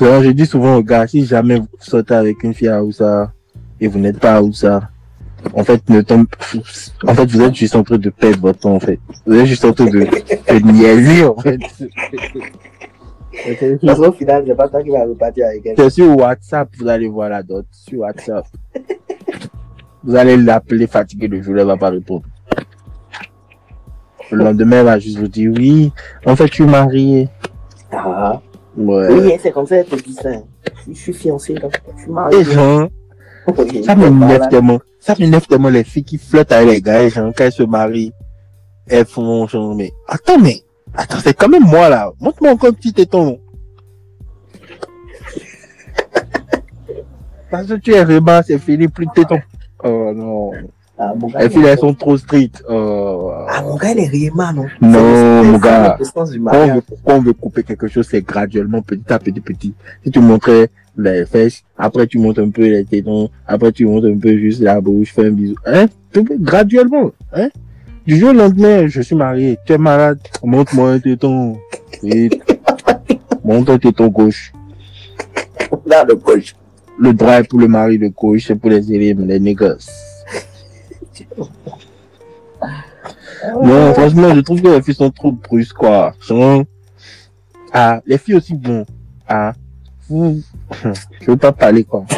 [0.00, 3.32] Je dis souvent aux gars, si jamais vous sortez avec une fille Aoussa
[3.80, 4.88] et vous n'êtes pas Aoussa,
[5.54, 6.26] en fait, ne tombe,
[7.06, 9.00] en fait, vous êtes juste en train de perdre votre temps, en fait.
[9.24, 11.58] Vous êtes juste en train de, de niaiser, en fait.
[13.86, 15.74] Parce qu'au final, c'est pas toi qui vas repartir avec elle.
[15.78, 17.64] C'est sur WhatsApp, vous allez voir la dot.
[17.70, 18.44] Sur WhatsApp.
[20.04, 22.24] Vous allez l'appeler fatigué le jour, elle va pas répondre.
[24.30, 25.92] Le lendemain, elle va juste vous dire, oui,
[26.24, 27.28] en fait, je suis marié.
[27.92, 28.40] Ah.
[28.76, 29.08] Ouais.
[29.10, 30.30] Oui, c'est comme ça, elle te dit ça.
[30.88, 31.68] Je suis fiancé, là.
[31.96, 32.44] Je suis Et marié.
[32.44, 32.88] genre,
[33.84, 34.78] ça m'énerve tellement.
[35.00, 37.62] Ça m'énerve tellement les filles qui flottent avec les gars, et genre, quand elles se
[37.64, 38.12] marient,
[38.86, 40.62] elles font genre, mais, attends, mais,
[40.94, 42.12] attends, c'est quand même moi, là.
[42.20, 43.40] Montre-moi encore un petit téton.
[47.50, 49.40] Parce que tu es rebat, c'est fini, plus de téton.
[49.82, 50.52] Oh non.
[51.02, 52.62] Ah, mon gars, Les il filles, elles sont trop strictes.
[52.68, 53.32] Oh.
[53.48, 54.66] Ah, mon gars, il est réellement, non?
[54.82, 55.96] Non, mon gars.
[56.12, 59.72] Quand on, veut, quand on veut couper quelque chose, c'est graduellement, petit à petit, petit.
[60.04, 64.04] Si tu montrais les fesses, après tu montes un peu les tétons, après tu montes
[64.04, 65.54] un peu juste la bouche, fais un bisou.
[65.64, 65.86] Hein?
[66.14, 67.12] Graduellement.
[67.32, 67.48] Hein?
[68.06, 69.58] Du jour au lendemain, je suis marié.
[69.64, 70.18] Tu es malade.
[70.44, 71.56] Montre-moi un téton.
[72.02, 72.42] Vite.
[73.44, 74.52] Montre un téton gauche.
[75.86, 76.54] Là, le gauche.
[76.98, 80.09] Le droit est pour le mari, le gauche c'est pour les élimes, les négoces.
[83.62, 86.12] Non, franchement, je trouve que les filles sont trop brusques, quoi.
[86.20, 86.64] Genre,
[87.72, 88.84] ah, les filles aussi, bon,
[89.26, 89.52] ah,
[90.08, 90.40] vous,
[91.20, 92.04] je veux pas parler, quoi.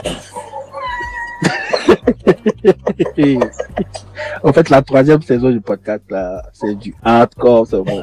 [4.42, 8.02] en fait, la troisième saison du podcast, là, c'est du hardcore, c'est bon.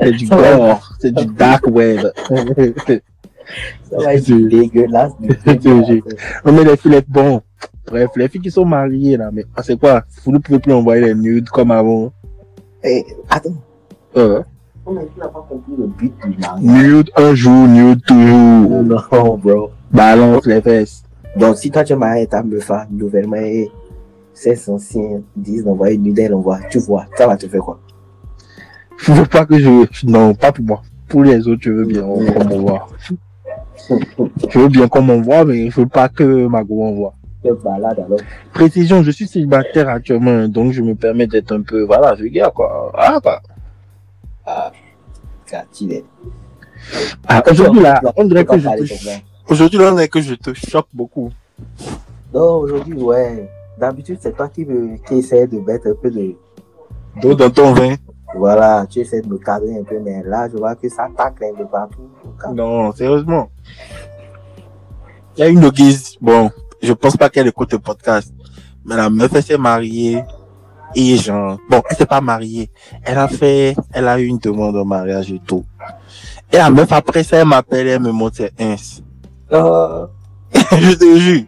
[0.00, 2.06] C'est du gore, c'est du dark web.
[2.28, 2.34] Ça
[3.98, 5.12] va être C'est- dégueulasse.
[5.44, 7.42] c'est- non, mais les filles, les- bon,
[7.86, 10.02] bref, les filles qui sont mariées, là, mais, ah, c'est quoi?
[10.24, 12.12] Vous ne pouvez plus envoyer les nudes comme avant.
[12.82, 13.54] Eh, attends.
[14.16, 14.42] Euh,
[14.86, 16.62] On n'a pas compris le but du mariage.
[16.62, 18.82] nude un jour, nude toujours.
[19.12, 19.70] Non, bro.
[19.92, 21.02] Balance les fesses.
[21.36, 23.70] Donc, si toi, tu es marié ta meuf a nouvellement, et
[24.34, 27.78] ses anciens disent d'envoyer une nudelle, on voit, tu vois, ça va te faire quoi?
[28.98, 30.82] Je veux pas que je, non, pas pour moi.
[31.08, 32.88] Pour les autres, je veux bien qu'on m'envoie.
[34.50, 37.14] Je veux bien qu'on m'envoie, mais je veux pas que ma go envoie.
[37.42, 38.20] Balade alors.
[38.52, 42.92] Précision, je suis célibataire actuellement, donc je me permets d'être un peu, voilà, gars, quoi.
[42.96, 43.40] Ah, quoi.
[44.46, 44.72] Ah,
[45.46, 46.02] Cathy,
[47.26, 48.68] Ah, aujourd'hui, là, on dirait que je
[49.48, 51.30] aujourd'hui, là, on dirait que je te choque beaucoup.
[52.32, 53.50] Non, aujourd'hui, ouais.
[53.78, 56.34] D'habitude, c'est toi qui, me, qui essaie de mettre un peu de.
[57.20, 57.94] D'eau dans ton vin.
[58.36, 61.44] Voilà, tu essaies de me cadrer un peu, mais là, je vois que ça tacle
[61.44, 62.08] un peu partout.
[62.54, 63.50] Non, sérieusement.
[65.36, 66.50] Il y a une noguise, bon,
[66.82, 68.32] je pense pas qu'elle écoute le podcast,
[68.84, 70.22] mais la meuf, elle s'est mariée,
[70.94, 72.70] et genre, bon, elle s'est pas mariée,
[73.02, 75.64] elle a fait, elle a eu une demande en mariage et tout.
[76.52, 78.74] Et la meuf, après ça, elle m'appelle, elle me montre ses ins.
[79.52, 80.06] Oh,
[80.54, 81.44] je te jure.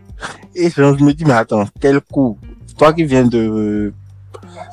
[0.55, 2.39] Et genre, je me dis, mais attends, quel coup?
[2.79, 3.93] Toi qui viens de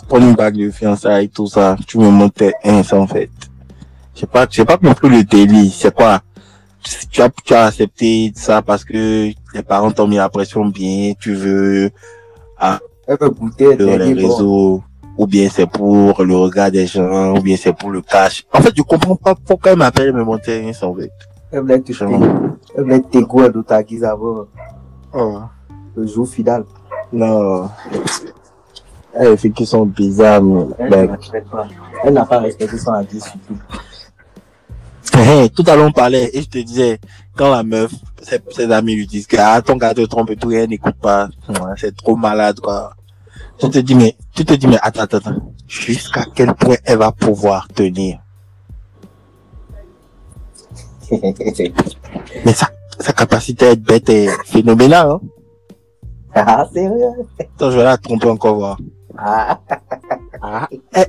[0.07, 3.29] prendre une bague de fiançailles et tout ça, tu me montres tes ins, en fait.
[4.13, 5.71] J'ai pas, j'ai pas compris le délit.
[5.71, 6.21] C'est quoi?
[7.11, 11.13] Tu as, tu as accepté ça parce que les parents t'ont mis la pression bien,
[11.19, 11.91] tu veux
[13.09, 14.83] elle veut goûter, elle sur les bon, réseaux,
[15.17, 18.45] ou bien c'est pour le regard des gens, ou bien c'est pour le cash.
[18.53, 21.11] En fait, je comprends pas pourquoi elle m'appelle et me montre tes ins, en fait.
[21.51, 21.91] elle voulait te
[22.77, 24.45] Elle voulait te goûter de ta guise avant
[25.13, 25.39] oh.
[25.95, 26.65] le jour final.
[27.11, 27.67] Non.
[29.19, 31.17] Eh, Les filles qui sont bizarres, mais, Elle ben.
[32.03, 33.57] Elle n'a pas respecté son avis surtout.
[35.21, 36.97] Hey, tout à l'heure on parlait et je te disais,
[37.35, 40.37] quand la meuf, ses, ses amis lui disent que ah, ton gars te trompe et
[40.37, 41.27] tout, elle n'écoute pas,
[41.75, 42.93] c'est trop malade quoi.
[43.61, 46.99] Je te dis mais, tu te dis mais attends, attends, attends, jusqu'à quel point elle
[46.99, 48.19] va pouvoir tenir?
[51.11, 55.09] Mais sa, sa capacité à être bête est phénoménale.
[55.09, 55.19] Hein.
[56.35, 57.27] ah, sérieux?
[57.39, 58.77] Attends, je vais la tromper encore voir.
[59.17, 59.59] Ah,
[60.41, 61.07] Ah, elle,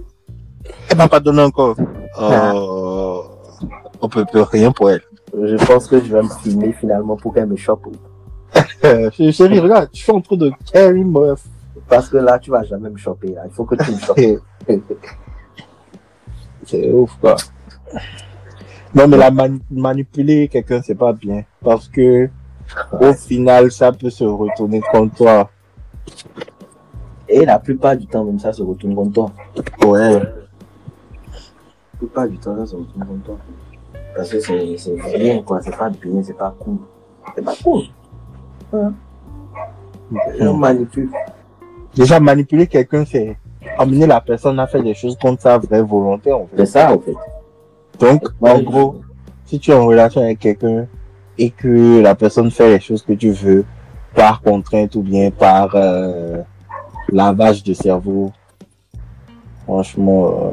[0.89, 1.77] elle m'a pas donné encore.
[2.19, 3.25] Oh,
[4.01, 5.03] on peut plus rien pour elle.
[5.35, 7.87] je pense que je vais me filmer finalement pour qu'elle me chope.
[9.13, 11.43] Chérie, regarde, je suis en train de carry meuf.
[11.89, 13.29] Parce que là, tu vas jamais me choper.
[13.33, 13.43] Là.
[13.47, 14.43] Il faut que tu me chopes.
[16.65, 17.37] C'est ouf, quoi.
[18.95, 21.45] Non, mais la mani- manipuler quelqu'un, c'est pas bien.
[21.63, 22.29] Parce que,
[23.01, 25.51] au final, ça peut se retourner contre toi.
[27.29, 29.33] Et la plupart du temps, même ça se retourne contre toi.
[29.89, 30.15] Ouais.
[30.15, 30.21] La
[31.99, 33.39] plupart du temps, ça se retourne contre toi.
[34.15, 35.61] Parce que c'est c'est rien, quoi.
[35.63, 36.79] C'est pas bien, c'est pas cool.
[37.35, 37.83] C'est pas cool.
[38.73, 38.93] Hein?
[40.41, 41.11] On manipule.
[41.95, 43.37] Déjà, manipuler quelqu'un, c'est
[43.79, 46.57] amener la personne à faire des choses contre sa vraie volonté, en fait.
[46.59, 47.15] C'est ça, en fait.
[47.99, 49.01] Donc, Ouais, en je- gros,
[49.47, 50.87] si tu es en relation avec quelqu'un
[51.39, 53.65] et que la personne fait les choses que tu veux
[54.15, 56.39] par contrainte ou bien par euh,
[57.13, 58.33] lavage de cerveau,
[59.65, 60.51] franchement, euh,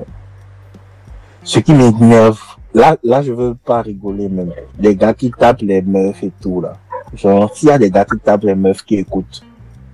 [1.43, 2.39] ce qui m'énerve,
[2.77, 4.51] là, là, je veux pas rigoler même.
[4.79, 6.73] Les gars qui tapent les meufs et tout, là.
[7.13, 9.41] Genre, s'il y a des gars qui tapent les meufs qui écoutent,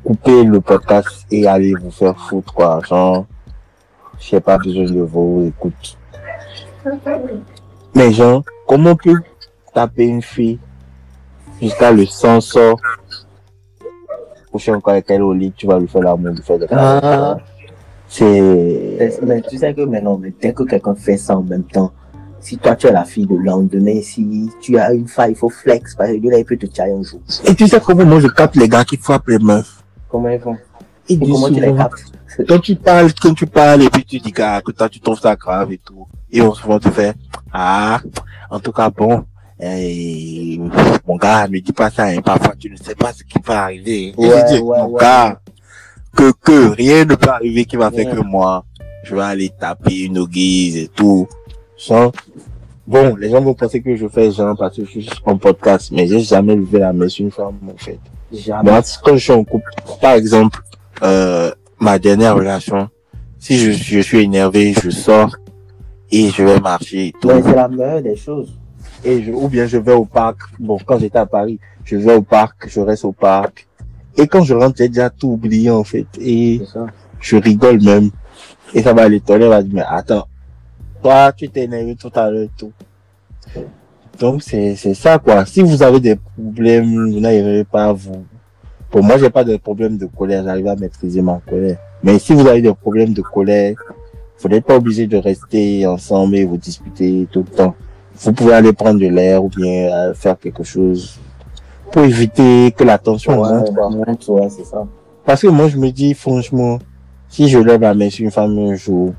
[0.03, 2.81] coupez le podcast et allez vous faire foutre, quoi.
[2.87, 3.25] Genre,
[4.19, 5.97] j'ai pas besoin de vos écoutes.
[7.95, 9.21] Mais genre, comment on peut
[9.73, 10.59] taper une fille
[11.61, 12.79] jusqu'à le sang sort?
[14.51, 17.37] Coucher encore avec elle au lit, tu vas lui faire l'amour, lui faire des Ah.
[18.07, 18.97] C'est...
[19.23, 21.91] Mais- tu sais que maintenant, mais dès que quelqu'un fait ça en même temps,
[22.43, 25.49] si toi tu es la fille de lendemain, si tu as une faille, il faut
[25.49, 27.21] flex, parce que lui là, il peut te tirer un jour.
[27.45, 30.39] Et tu sais comment moi je capte les gars qui frappent les meufs Comment ils
[30.39, 30.57] font?
[31.09, 32.03] Et comment tu les captes?
[32.47, 35.19] Quand tu parles, quand tu parles et puis tu dis que, que toi tu trouves
[35.19, 37.13] ça grave et tout, et on souvent te fait,
[37.53, 37.99] ah,
[38.49, 39.23] en tout cas bon,
[39.59, 40.59] eh,
[41.07, 43.63] mon gars, ne dis pas ça, hein, parfois tu ne sais pas ce qui va
[43.65, 44.07] arriver.
[44.07, 44.99] Et Ouais, je dis, ouais, mon ouais.
[45.01, 45.39] gars,
[46.15, 48.65] que, que rien ne peut arriver qui va faire que moi,
[49.03, 51.27] je vais aller taper une guise et tout.
[52.85, 55.89] Bon, les gens vont penser que je fais genre parce que je suis en podcast,
[55.91, 57.99] mais j'ai jamais levé la main sur une femme, en fait.
[58.31, 58.71] Jamais.
[58.71, 60.59] Moi, quand je suis en couple, par exemple,
[61.01, 62.89] euh, ma dernière relation,
[63.39, 65.35] si je, je suis énervé, je sors
[66.11, 67.27] et je vais marcher et tout.
[67.27, 68.57] Mais c'est la meilleure des choses.
[69.03, 70.39] Et je, ou bien je vais au parc.
[70.59, 73.67] Bon, quand j'étais à Paris, je vais au parc, je reste au parc.
[74.17, 76.07] Et quand je rentre, j'ai déjà tout oublié, en fait.
[76.19, 76.61] Et
[77.19, 78.09] je rigole même.
[78.73, 80.27] Et ça va va dire, mais attends,
[81.03, 82.71] toi, tu t'es énervé tout à l'heure tout.
[84.19, 85.45] Donc, c'est, c'est ça, quoi.
[85.45, 88.23] Si vous avez des problèmes, vous n'arriverez pas à vous.
[88.89, 91.77] Pour moi, j'ai pas de problème de colère, j'arrive à maîtriser ma colère.
[92.03, 93.75] Mais si vous avez des problèmes de colère,
[94.39, 97.75] vous n'êtes pas obligé de rester ensemble et vous disputer tout le temps.
[98.15, 101.17] Vous pouvez aller prendre de l'air ou bien euh, faire quelque chose
[101.91, 103.49] pour éviter que la tension Ouais,
[103.89, 104.85] monte, ouais, c'est ça.
[105.25, 106.77] Parce que moi, je me dis, franchement,
[107.29, 109.13] si je lève la main sur une femme un jour,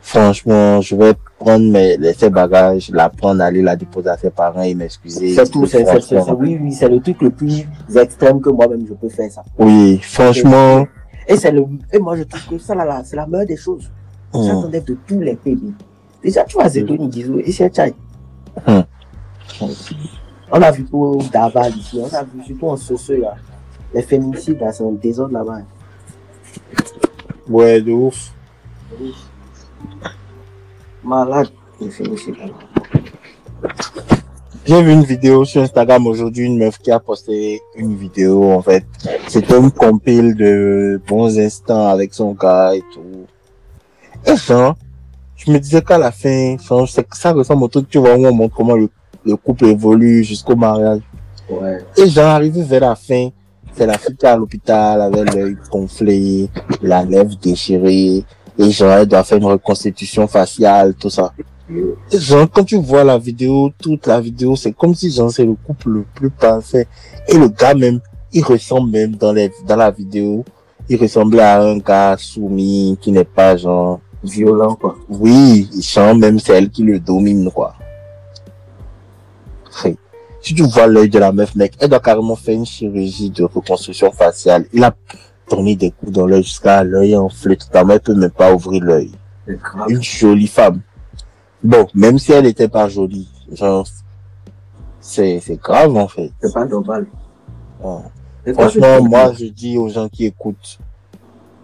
[0.00, 4.62] franchement, je vais prendre mes, ses bagages, la prendre, aller la déposer à ses parents
[4.62, 5.34] et m'excuser.
[5.34, 5.84] C'est tout, c'est,
[6.32, 9.44] oui, oui, c'est le truc le plus extrême que moi-même je peux faire ça.
[9.58, 10.86] Oui, franchement,
[11.28, 13.56] Et c'est le, et moi je trouve que ça là, là c'est la meilleure des
[13.56, 13.90] choses.
[14.32, 15.72] Ça hum, t'enlève de tous les pays.
[16.22, 17.94] Déjà, tu vois, Zeto Nigizo et c'est Tchaï.
[18.66, 18.84] Hum.
[20.50, 23.34] On a vu pour Daval ici, on a vu surtout en ce là.
[23.94, 25.60] Les féminicides là, c'est un désordre là-bas.
[27.48, 28.32] ouais, de ouf.
[31.06, 31.48] Malade.
[34.64, 38.60] J'ai vu une vidéo sur Instagram aujourd'hui, une meuf qui a posté une vidéo, en
[38.60, 38.84] fait.
[39.28, 43.26] C'était une compile de bons instants avec son gars et tout.
[44.26, 44.74] Et genre,
[45.36, 46.56] je me disais qu'à la fin,
[46.88, 48.88] c'est que ça ressemble au truc, tu vois, où on montre comment le,
[49.24, 51.02] le couple évolue jusqu'au mariage.
[51.48, 51.78] Ouais.
[51.96, 53.28] Et genre, arrivé vers la fin,
[53.72, 56.50] c'est la fille qui est à l'hôpital avec l'œil gonflé,
[56.82, 58.24] la lèvre déchirée,
[58.58, 61.32] et genre, elle doit faire une reconstitution faciale, tout ça.
[61.68, 65.44] Et genre, quand tu vois la vidéo, toute la vidéo, c'est comme si genre, c'est
[65.44, 66.86] le couple le plus parfait.
[67.28, 68.00] Et le gars même,
[68.32, 70.44] il ressemble même dans les, dans la vidéo,
[70.88, 74.96] il ressemblait à un gars soumis, qui n'est pas genre, Violent, quoi.
[75.08, 77.74] oui, il chante même c'est elle qui le domine, quoi.
[79.84, 79.96] Hey.
[80.40, 83.44] Si tu vois l'œil de la meuf, mec, elle doit carrément faire une chirurgie de
[83.44, 84.66] reconstruction faciale.
[84.72, 84.94] Il a
[85.48, 89.12] tourné des coups dans l'œil jusqu'à l'œil enflé totalement, elle peut même pas ouvrir l'œil.
[89.46, 89.90] C'est grave.
[89.90, 90.80] Une jolie femme.
[91.62, 93.86] Bon, même si elle était pas jolie, genre,
[95.00, 96.30] c'est, c'est grave, en fait.
[96.42, 97.06] C'est pas normal.
[97.82, 98.52] Ouais.
[98.54, 100.78] Franchement, moi, je dis aux gens qui écoutent,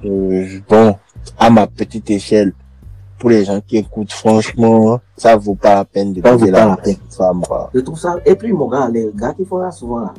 [0.05, 0.97] euh, bon,
[1.39, 2.53] à ma petite échelle,
[3.19, 6.77] pour les gens qui écoutent, franchement, ça vaut pas la peine de pas la la
[6.77, 6.97] peine.
[7.09, 7.43] femme.
[7.73, 8.17] Je trouve ça.
[8.27, 10.15] Et puis, mon gars, les gars qui font ça souvent là,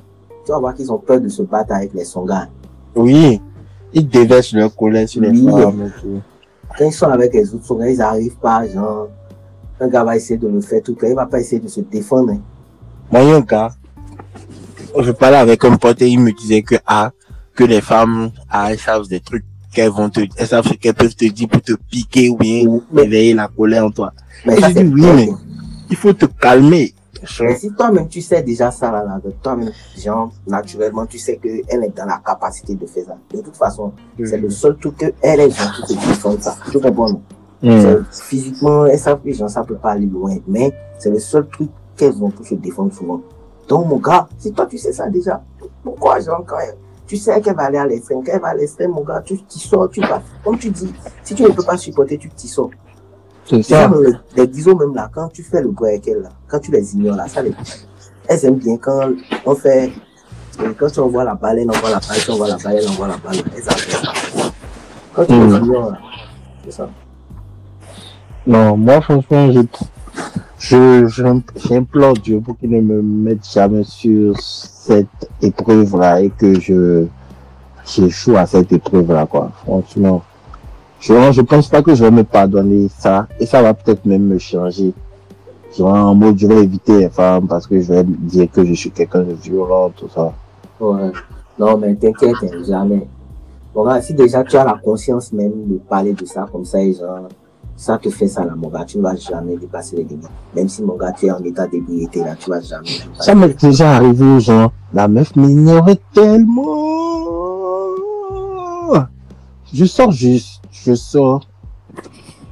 [0.45, 2.47] tu vas voir qu'ils ont peur de se battre avec les songas.
[2.95, 3.41] Oui,
[3.93, 5.45] ils déversent leur colère sur les Oui.
[5.45, 5.91] femmes.
[6.77, 9.07] Quand ils sont avec les autres ils arrivent pas, genre,
[9.79, 11.81] un gars va essayer de le faire tout là, il va pas essayer de se
[11.81, 12.31] défendre.
[12.31, 12.39] hein.
[13.11, 13.71] Moi, il y a un gars,
[14.99, 17.11] je parlais avec un pote et il me disait que, ah,
[17.55, 20.93] que les femmes, ah, elles savent des trucs qu'elles vont te, elles savent ce qu'elles
[20.93, 22.65] peuvent te dire pour te piquer ou bien
[22.97, 24.13] éveiller la colère en toi.
[24.45, 25.29] mais Et ça, je dis oui, mais
[25.89, 26.92] il faut te calmer.
[27.45, 31.83] Mais si toi-même tu sais déjà ça là, là toi-même, genre, naturellement, tu sais qu'elle
[31.83, 33.17] est dans la capacité de faire ça.
[33.35, 33.91] De toute façon,
[34.25, 36.55] c'est le seul truc qu'elle est genre qui défend ça.
[36.71, 37.21] Tu comprends?
[38.11, 40.35] C'est- Physiquement, elles savent que les gens, ça peut pas aller loin.
[40.47, 43.21] Mais c'est le seul truc qu'elles ont pour se défendre souvent.
[43.67, 45.41] Donc, mon gars, si toi tu sais ça déjà,
[45.83, 46.75] pourquoi, genre, quand elle-
[47.07, 49.59] tu sais qu'elle va aller à l'extrême, qu'elle va à l'extrême, mon gars, tu t'y
[49.59, 50.21] sors, tu vas.
[50.43, 52.69] Comme tu dis, si tu ne peux pas supporter, tu t'y sors.
[53.45, 53.87] C'est ça.
[53.87, 56.71] même les, guisos, même là, quand tu fais le goût avec elles, là, quand tu
[56.71, 57.53] les ignores, là, ça les.
[58.27, 59.09] Elles aiment bien quand
[59.45, 59.91] on fait.
[60.61, 62.87] euh, Quand tu envoies la balle, elle envoie la balle, tu envoies la balle, elle
[62.89, 63.35] envoie la balle.
[63.55, 63.75] Elles ça.
[65.13, 65.97] Quand tu les ignores, là,
[66.63, 66.89] c'est ça.
[68.47, 69.61] Non, moi, franchement, je,
[70.57, 77.05] je- j'implore Dieu pour qu'il ne me mette jamais sur cette épreuve-là et que je,
[77.85, 79.51] j'échoue à cette épreuve-là, quoi.
[79.63, 80.23] Franchement.
[81.03, 84.23] Je, je pense pas que je vais me pardonner ça et ça va peut-être même
[84.23, 84.93] me changer.
[85.77, 88.73] Genre, en mode, je vais éviter les femmes parce que je vais dire que je
[88.73, 90.31] suis quelqu'un de violent, tout ça.
[90.79, 91.11] Ouais.
[91.59, 93.05] Non, mais t'inquiète, hein, jamais.
[93.75, 96.81] Bon, gars, si déjà tu as la conscience même de parler de ça comme ça,
[96.81, 97.27] et genre,
[97.75, 100.29] ça te fait ça là, mon gars, tu ne vas jamais dépasser les limites.
[100.55, 102.87] Même si mon gars, tu es en état d'ébriété là, tu vas jamais.
[103.19, 106.93] Ça m'est déjà arrivé, genre, la meuf m'ignorait tellement.
[109.73, 111.41] Je sors juste, je sors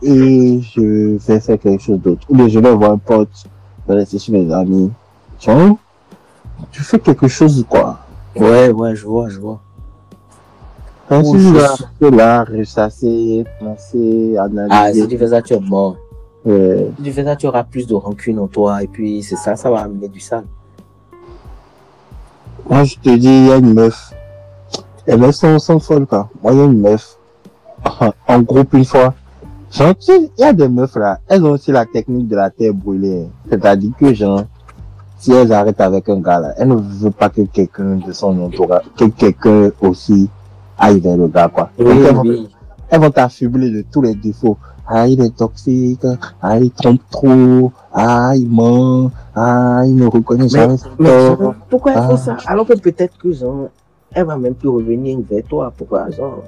[0.04, 2.22] et je vais faire quelque chose d'autre.
[2.30, 3.30] Ou bien je vais voir un pote,
[3.88, 4.92] je vais rester chez mes amis.
[5.40, 5.76] Genre,
[6.72, 8.00] tu fais quelque chose, quoi.
[8.36, 9.60] Ouais, ouais, je vois, je vois.
[11.10, 11.76] Quand Ou tu vas
[12.12, 15.08] là, ressasser, penser, Ah, si analyser.
[15.08, 15.98] tu fais ça, tu es mort.
[16.46, 16.90] Ouais.
[16.98, 19.56] Si tu fais ça, tu auras plus de rancune en toi, et puis c'est ça,
[19.56, 20.46] ça va amener du sale.
[22.70, 24.14] Moi, je te dis, il y a une meuf.
[25.06, 26.30] Les meufs sont, sont folles, quoi.
[26.42, 27.18] Moi, il y a une meuf.
[28.28, 29.14] En groupe, une fois.
[29.72, 31.20] Genre, tu sais, il y a des meufs, là.
[31.28, 33.28] Elles ont aussi la technique de la terre brûlée.
[33.50, 34.44] C'est-à-dire que, genre,
[35.18, 38.38] si elles arrêtent avec un gars, là, elles ne veulent pas que quelqu'un de son
[38.42, 40.30] entourage, que quelqu'un aussi
[40.78, 41.70] aille vers le gars, quoi.
[41.78, 42.50] Donc, elles vont- oui.
[42.90, 44.58] elles vont t'affubler de tous les défauts.
[44.88, 46.06] Ah, il est toxique.
[46.42, 47.72] Ah, il trompe trop.
[47.94, 49.10] Ah, il ment.
[49.34, 51.54] Ah, il ne reconnaît jamais son tort.
[51.70, 52.10] pourquoi elle Ah.
[52.10, 52.38] fait ça?
[52.48, 53.68] Alors que peut-être que, genre,
[54.14, 55.72] elle va même plus revenir vers toi.
[55.78, 56.44] Pourquoi, genre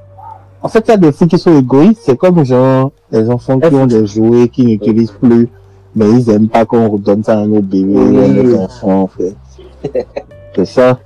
[0.63, 2.01] En fait, il y a des filles qui sont égoïstes.
[2.05, 5.49] C'est comme genre les enfants qui ont des jouets qu'ils n'utilisent plus,
[5.93, 9.35] mais ils aiment pas qu'on redonne ça à nos bébés, à nos enfants, en fait.
[10.55, 10.99] C'est ça.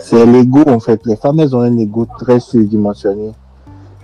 [0.00, 1.00] C'est l'ego, en fait.
[1.06, 3.32] Les femmes, elles ont un ego très surdimensionné.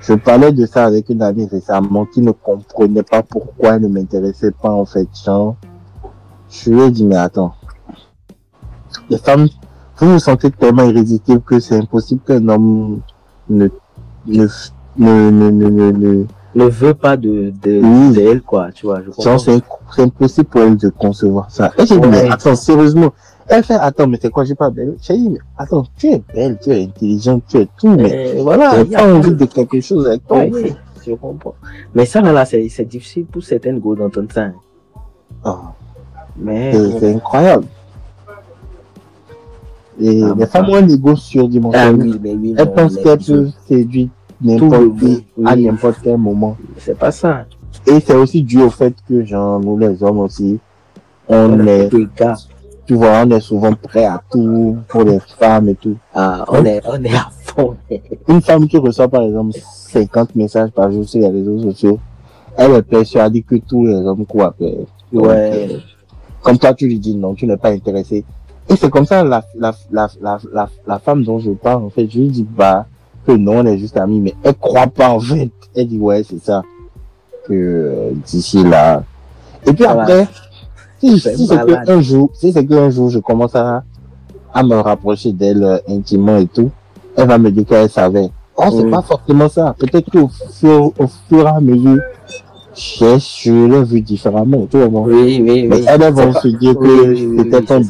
[0.00, 3.88] Je parlais de ça avec une amie récemment qui ne comprenait pas pourquoi elle ne
[3.88, 5.06] m'intéressait pas en fait.
[5.24, 5.54] Genre,
[6.50, 7.54] je lui ai dit mais attends,
[9.08, 9.48] les femmes,
[9.98, 13.00] vous vous sentez tellement irrésistible que c'est impossible qu'un homme
[13.48, 13.68] ne
[14.26, 14.46] ne
[14.98, 18.12] ne ne ne, ne, veut pas de, de, Oui.
[18.14, 19.00] d'elle, quoi, tu vois.
[19.02, 19.22] Je comprends.
[19.38, 19.40] genre
[19.94, 21.72] c'est impossible pour elle de concevoir ça.
[21.78, 23.12] Et j'ai dit mais attends sérieusement.
[23.48, 24.96] Elle fait attends mais c'est quoi j'ai pas belle.
[25.02, 28.42] J'ai dit mais attends tu es belle, tu es intelligente, tu es tout mais Mais
[28.42, 28.82] voilà.
[28.82, 30.44] y a pas envie de quelque chose avec toi.
[30.50, 30.72] Oui,
[31.06, 31.54] je comprends.
[31.94, 34.42] Mais ça, là, là, c'est, c'est difficile pour certaines go d'entendre ça.
[34.42, 34.54] hein.
[35.44, 35.72] Ah.
[36.36, 37.66] Mais, c'est incroyable.
[40.00, 42.04] Et Ah, les femmes ont un égo ah surdimensionné.
[42.04, 42.54] oui, mais oui.
[42.56, 44.08] Elles pensent les qu'elles peuvent séduire
[44.40, 46.56] n'importe qui à n'importe quel moment.
[46.78, 47.44] C'est pas ça.
[47.86, 50.58] Et c'est aussi dû au fait que, genre, nous les hommes aussi,
[51.28, 51.90] on On est,
[52.86, 55.96] tu vois, on est souvent prêt à tout pour les femmes et tout.
[56.14, 57.76] Ah, on est, on est à fond.
[58.28, 61.98] Une femme qui reçoit, par exemple, 50 messages par jour sur les réseaux sociaux,
[62.56, 64.78] elle est persuadée que tous les hommes courent après.
[65.12, 65.68] Ouais.
[65.72, 65.78] euh,
[66.42, 68.24] Comme toi, tu lui dis non, tu n'es pas intéressé.
[68.68, 71.90] Et c'est comme ça, la, la, la, la, la, la femme dont je parle, en
[71.90, 72.86] fait, je lui dis pas
[73.26, 75.50] que non, on est juste amis, mais elle croit pas, en fait.
[75.74, 76.62] Elle dit, ouais, c'est ça.
[77.46, 79.02] Que euh, d'ici là.
[79.66, 80.26] Et puis après,
[81.00, 81.84] si, C'est si c'est malade.
[81.86, 83.82] qu'un jour, si c'est qu'un jour, je commence à,
[84.54, 86.70] à me rapprocher d'elle euh, intimement et tout,
[87.16, 88.30] elle va me dire qu'elle savait.
[88.56, 88.90] Oh, c'est Oui.
[88.90, 89.74] pas forcément ça.
[89.78, 92.00] Peut-être qu'au fur, au fur et à mesure,
[92.74, 94.88] je, je l'ai vu différemment, tu vois.
[94.88, 95.02] moi.
[95.06, 95.84] Oui, oui, Mais oui.
[95.86, 97.80] elles vont se dire que oui, oui, c'était un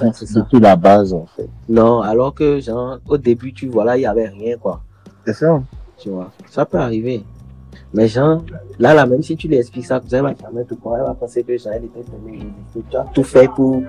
[0.51, 1.49] but la base, en fait.
[1.69, 4.81] Non, alors que, genre, au début, tu vois, là, il y avait rien, quoi.
[5.25, 5.63] C'est ça.
[5.99, 6.31] Tu vois.
[6.51, 7.25] Ça peut arriver.
[7.95, 8.43] Mais genre,
[8.79, 10.99] là, là, même si tu lui expliques ça, elle va jamais te croire.
[10.99, 12.03] Elle va penser que, genre, elle était.
[12.91, 13.83] Tu as tout fait pour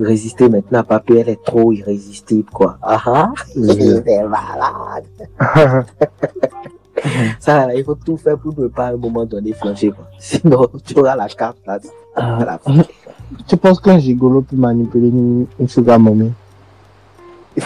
[0.00, 0.48] résister.
[0.48, 2.78] Maintenant, papier, elle est trop irrésistible, quoi.
[2.82, 3.32] Ah ah.
[3.56, 3.68] Oui.
[4.04, 5.04] C'est malade.
[7.38, 10.06] Ça, là, il faut tout faire pour ne pas à un moment donné flancher, quoi.
[10.18, 11.78] Sinon, tu auras la carte, là.
[12.16, 12.82] à la fin.
[13.46, 16.32] tu penses qu'un gigolo peut manipuler une, une sugar mommy?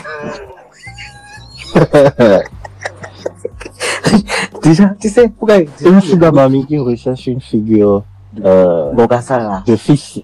[4.62, 8.02] Déjà, tu sais, pourquoi Une sugar mommy qui recherche une figure
[8.44, 9.62] euh, ça, là.
[9.66, 10.20] de fils.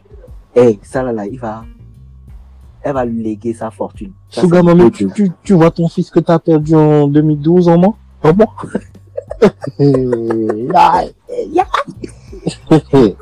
[0.55, 1.65] Eh, ça, là, là, il va.
[2.83, 4.13] Elle va lui léguer sa fortune.
[4.29, 4.63] Ça, Sugar
[4.93, 8.51] tu, tu, tu vois ton fils que t'as perdu en 2012 en moi Comment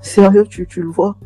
[0.00, 1.16] Sérieux, tu, tu le vois?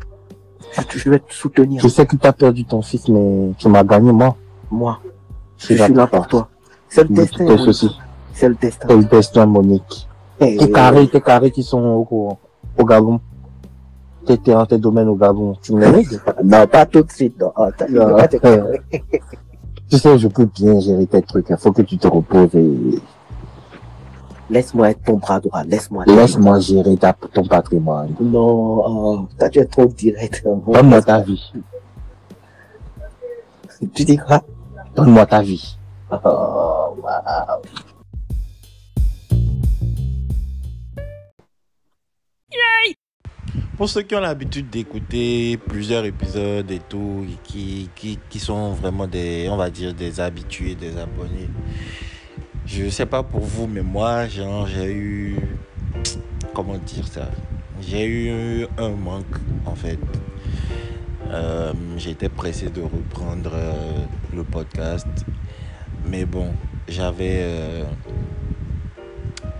[0.73, 1.81] Tu, tu- Je vais te soutenir.
[1.81, 4.35] Je sais que t'as perdu ton fils, mais tu m'as gagné, moi.
[4.71, 4.99] Moi,
[5.57, 6.49] je suis là pour toi.
[6.89, 7.45] C'est le destin.
[8.33, 8.87] C'est le destin.
[8.87, 10.07] C'est le destin, Monique.
[10.39, 11.79] Eh, Tes carrés, tes carrés qui sont
[12.09, 12.37] au,
[12.77, 13.19] au Gabon.
[14.25, 15.55] Tes terrains, tes domaines au Gabon.
[15.61, 15.85] Tu me
[16.43, 17.39] Non, pas tout de suite.
[17.39, 17.51] Non.
[17.55, 17.85] Oh, t'as-
[19.89, 21.47] Tu sais, je peux bien gérer tes trucs.
[21.49, 22.99] Il faut que tu te reposes et
[24.49, 25.63] Laisse-moi être ton bras droit.
[25.63, 26.03] Laisse-moi.
[26.05, 28.13] laisse-moi gérer ta, ton patrimoine.
[28.19, 30.43] Non, oh, toi, tu es trop direct.
[30.43, 31.53] Donne-moi ta vie.
[33.93, 34.41] Tu dis quoi?
[34.95, 35.77] Donne-moi ta vie.
[36.11, 37.61] Oh, wow.
[43.77, 48.73] Pour ceux qui ont l'habitude d'écouter plusieurs épisodes et tout, et qui, qui, qui sont
[48.73, 51.49] vraiment des, on va dire, des habitués, des abonnés,
[52.65, 55.37] je sais pas pour vous, mais moi, genre, j'ai eu,
[56.53, 57.29] comment dire ça,
[57.81, 59.35] j'ai eu un manque,
[59.65, 59.99] en fait.
[61.29, 63.73] Euh, J'étais pressé de reprendre euh,
[64.33, 65.07] le podcast,
[66.05, 66.47] mais bon,
[66.87, 67.83] j'avais, euh,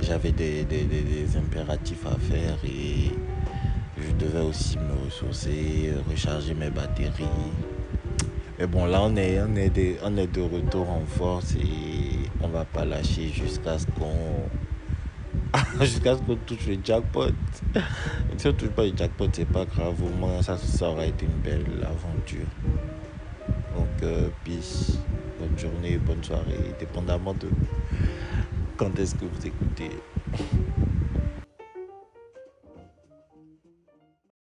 [0.01, 3.11] j'avais des, des, des, impératifs à faire et
[3.97, 7.23] je devais aussi me ressourcer, recharger mes batteries.
[8.59, 12.22] Mais bon, là, on est, on est, de, on est de retour en force et
[12.43, 14.49] on va pas lâcher jusqu'à ce qu'on.
[15.81, 17.31] jusqu'à ce qu'on touche le jackpot.
[18.37, 19.95] Si on touche pas le jackpot, c'est pas grave.
[20.03, 22.47] Au moins, ça, ça aura été une belle aventure.
[23.75, 24.97] Donc, euh, peace.
[25.39, 27.47] Bonne journée, bonne soirée, dépendamment de
[28.77, 29.91] quand est-ce que vous écoutez.